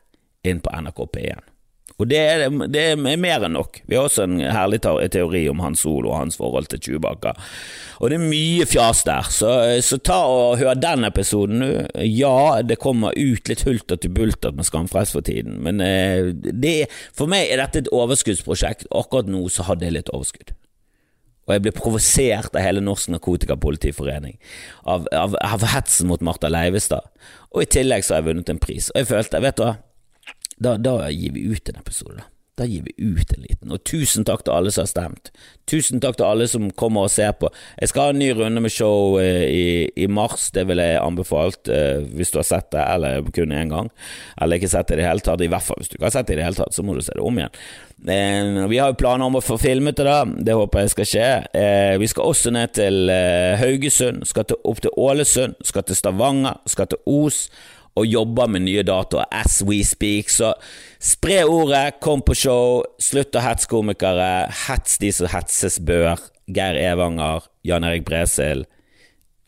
inn 0.46 0.62
på 0.62 0.70
NRK 0.70 1.02
P1. 1.14 1.51
Og 2.00 2.08
det 2.08 2.18
er, 2.18 2.42
det 2.72 2.82
er, 2.92 2.96
mer 3.20 3.44
enn 3.46 3.54
nok. 3.54 3.82
Vi 3.86 3.94
har 3.94 4.08
også 4.08 4.24
en 4.24 4.40
herlig 4.40 4.80
teori 4.82 5.44
om 5.50 5.60
Hans 5.62 5.84
Solo 5.84 6.10
og 6.10 6.18
hans 6.18 6.38
forhold 6.40 6.70
til 6.72 6.80
Chewbacca. 6.82 7.34
Og 8.00 8.10
det 8.10 8.16
er 8.16 8.24
mye 8.24 8.66
fjas 8.66 9.04
der, 9.06 9.28
så, 9.30 9.52
så 9.84 9.98
ta 10.02 10.16
og 10.26 10.56
hør 10.58 10.78
den 10.78 11.06
episoden 11.06 11.62
nå. 11.62 11.68
Ja, 12.08 12.62
det 12.66 12.80
kommer 12.82 13.14
ut 13.14 13.50
litt 13.50 13.62
hulter 13.68 14.00
til 14.00 14.14
bulter 14.16 14.56
med 14.56 14.66
Skamfrelst 14.66 15.14
for 15.14 15.26
tiden, 15.26 15.60
men 15.62 15.78
eh, 15.84 16.32
det, 16.32 16.88
for 17.14 17.30
meg 17.30 17.52
er 17.52 17.62
dette 17.62 17.84
et 17.84 17.92
overskuddsprosjekt. 17.94 18.88
Akkurat 18.90 19.30
nå 19.30 19.44
så 19.52 19.68
hadde 19.68 19.86
jeg 19.86 19.98
litt 20.00 20.10
overskudd. 20.10 20.56
Og 21.46 21.56
jeg 21.56 21.62
ble 21.64 21.74
provosert 21.74 22.54
av 22.54 22.62
hele 22.62 22.82
Norsk 22.82 23.10
Narkotikapolitiforening, 23.12 24.36
av, 24.86 25.06
av, 25.14 25.34
av 25.42 25.70
hetsen 25.74 26.10
mot 26.10 26.22
Martha 26.22 26.50
Leivestad. 26.50 27.06
Og 27.52 27.64
i 27.64 27.70
tillegg 27.78 28.06
så 28.06 28.16
har 28.16 28.22
jeg 28.22 28.30
vunnet 28.30 28.50
en 28.50 28.62
pris. 28.62 28.90
Og 28.94 29.02
jeg 29.02 29.10
følte, 29.10 29.42
vet 29.42 29.58
du 29.58 29.66
hva 29.66 29.74
da, 30.58 30.76
da 30.76 31.10
gir 31.10 31.32
vi 31.36 31.48
ut 31.52 31.68
en 31.68 31.80
episode, 31.80 32.20
da. 32.20 32.28
Da 32.60 32.66
gir 32.68 32.82
vi 32.84 32.92
ut 33.00 33.30
en 33.32 33.44
liten. 33.46 33.70
Og 33.72 33.80
tusen 33.88 34.26
takk 34.28 34.42
til 34.44 34.52
alle 34.52 34.72
som 34.74 34.84
har 34.84 34.90
stemt. 34.90 35.30
Tusen 35.70 36.02
takk 36.04 36.18
til 36.18 36.26
alle 36.28 36.44
som 36.50 36.66
kommer 36.76 37.06
og 37.06 37.12
ser 37.14 37.32
på. 37.40 37.48
Jeg 37.80 37.88
skal 37.88 38.04
ha 38.04 38.12
en 38.12 38.20
ny 38.20 38.28
runde 38.36 38.60
med 38.60 38.74
show 38.74 39.16
eh, 39.22 39.46
i, 39.48 39.62
i, 39.96 40.08
mars, 40.12 40.50
det 40.52 40.66
vil 40.68 40.82
jeg 40.82 41.00
anbefalt 41.00 41.70
eh, 41.72 42.04
hvis 42.12 42.34
du 42.34 42.42
har 42.42 42.48
sett 42.50 42.68
det, 42.76 42.84
eller 42.84 43.24
kun 43.32 43.56
én 43.56 43.72
gang. 43.72 43.88
Eller 44.36 44.60
ikke 44.60 44.68
sett 44.74 44.92
det 44.92 44.98
i 44.98 45.00
det 45.00 45.08
hele 45.08 45.24
tatt. 45.24 45.40
I 45.40 45.48
hvert 45.48 45.64
fall 45.64 45.80
hvis 45.80 45.88
du 45.88 45.96
ikke 45.96 46.10
har 46.10 46.16
sett 46.18 46.28
det 46.28 46.36
i 46.36 46.42
det 46.42 46.46
hele 46.50 46.60
tatt, 46.60 46.76
så 46.76 46.84
må 46.84 46.98
du 46.98 47.00
se 47.00 47.16
det 47.16 47.24
om 47.24 47.40
igjen. 47.40 47.58
Eh, 48.02 48.68
vi 48.68 48.84
har 48.84 48.92
jo 48.92 49.00
planer 49.00 49.32
om 49.32 49.40
å 49.40 49.44
få 49.48 49.56
filmet 49.62 49.96
det, 49.96 50.10
da. 50.12 50.20
Det 50.28 50.60
håper 50.60 50.84
jeg 50.84 50.96
skal 50.98 51.12
skje. 51.14 51.28
Vi 52.04 52.12
skal 52.12 52.34
også 52.34 52.52
ned 52.52 52.76
til 52.76 53.16
Haugesund, 53.64 54.26
skal 54.28 54.50
til, 54.50 54.60
opp 54.68 54.84
til 54.84 54.92
Ålesund, 55.00 55.56
skal 55.64 55.88
til 55.88 55.96
Stavanger, 55.96 56.60
skal 56.68 56.92
til 56.92 57.00
Os 57.08 57.46
og 57.98 58.08
jobber 58.08 58.48
med 58.50 58.64
nye 58.66 58.84
datoer 58.86 59.28
as 59.34 59.60
we 59.66 59.82
speak. 59.86 60.30
Så 60.32 60.52
spre 61.02 61.42
ordet, 61.48 62.00
kom 62.04 62.24
på 62.24 62.36
show, 62.38 62.82
slutt 63.02 63.36
å 63.36 63.44
hetse 63.44 63.68
komikere, 63.70 64.30
hets 64.66 64.98
de 65.02 65.12
som 65.14 65.30
hetses 65.32 65.80
bør. 65.82 66.20
Geir 66.52 66.76
Evanger, 66.80 67.44
Jan 67.64 67.84
Erik 67.86 68.04
Bresil, 68.08 68.64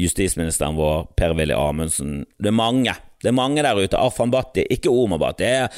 justisministeren 0.01 0.77
vår, 0.79 1.09
Per-Willy 1.19 1.57
Amundsen. 1.57 2.23
Det 2.39 2.53
er 2.53 2.57
mange. 2.57 2.95
Det 3.25 3.31
er 3.31 3.37
mange 3.37 3.65
der 3.65 3.79
ute. 3.81 3.99
Arfan 3.99 4.33
Bhatti, 4.33 4.67
ikke 4.71 4.93
Omar 4.93 5.21
Bhatti. 5.23 5.49
Jeg 5.49 5.69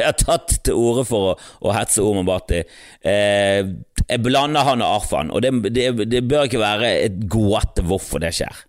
har 0.00 0.16
tatt 0.18 0.56
til 0.64 0.78
orde 0.86 1.04
for 1.08 1.32
å, 1.32 1.38
å 1.68 1.76
hetse 1.76 2.04
Omar 2.04 2.26
Bhatti. 2.30 2.62
Eh, 3.04 3.60
jeg 4.08 4.24
blander 4.24 4.66
han 4.66 4.82
og 4.82 5.02
Arfan, 5.02 5.30
og 5.30 5.44
det, 5.44 5.52
det, 5.76 5.90
det 6.10 6.24
bør 6.26 6.48
ikke 6.48 6.62
være 6.62 6.92
et 7.04 7.22
gåte 7.30 7.84
hvorfor 7.86 8.24
det 8.24 8.32
skjer, 8.40 8.64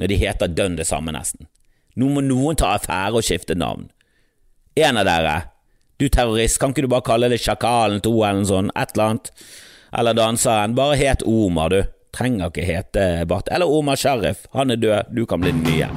når 0.00 0.12
de 0.12 0.20
heter 0.22 0.54
dønn 0.54 0.78
det 0.78 0.86
samme, 0.88 1.12
nesten. 1.14 1.50
Nå 1.98 2.08
må 2.14 2.22
noen 2.22 2.58
ta 2.58 2.76
affære 2.76 3.18
og 3.18 3.26
skifte 3.26 3.56
navn. 3.58 3.88
En 4.78 5.00
av 5.00 5.06
dere, 5.08 5.34
du 5.98 6.06
terrorist, 6.06 6.60
kan 6.62 6.70
ikke 6.70 6.84
du 6.86 6.92
bare 6.92 7.06
kalle 7.08 7.30
det 7.32 7.40
Sjakalen 7.42 7.98
2 8.04 8.12
eller 8.22 8.42
noe 8.44 8.50
sånt, 8.52 8.74
et 8.78 8.94
eller 8.94 9.08
annet? 9.08 9.32
Eller 9.98 10.14
danseren, 10.14 10.76
bare 10.78 10.98
het 11.00 11.24
Omar, 11.26 11.74
du. 11.74 11.82
Trenger 12.14 12.52
ikke 12.52 12.64
hete 12.64 13.08
Bart. 13.28 13.50
Eller 13.52 13.68
Omar 13.68 13.98
Sheriff, 13.98 14.46
han 14.54 14.70
er 14.70 14.80
død, 14.80 15.10
du 15.14 15.24
kan 15.26 15.42
bli 15.42 15.52
den 15.52 15.66
nye. 15.66 15.90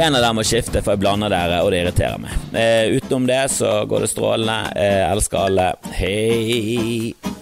En 0.00 0.16
av 0.16 0.24
dem 0.24 0.38
må 0.40 0.46
skifte, 0.48 0.80
for 0.80 0.94
jeg 0.94 1.02
blander 1.02 1.32
dere, 1.32 1.60
og 1.60 1.70
det 1.74 1.82
irriterer 1.82 2.22
meg. 2.22 2.48
Eh, 2.56 2.96
utenom 2.96 3.28
det 3.28 3.42
så 3.52 3.82
går 3.88 4.06
det 4.06 4.10
strålende. 4.14 4.58
Eh, 4.80 5.04
elsker 5.12 5.44
alle. 5.44 5.68
Hei. 5.98 7.41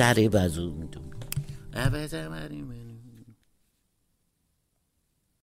دریب 0.00 0.36
می‌دونم 0.36 0.58
اون 0.58 0.76
می‌دونم 0.76 1.10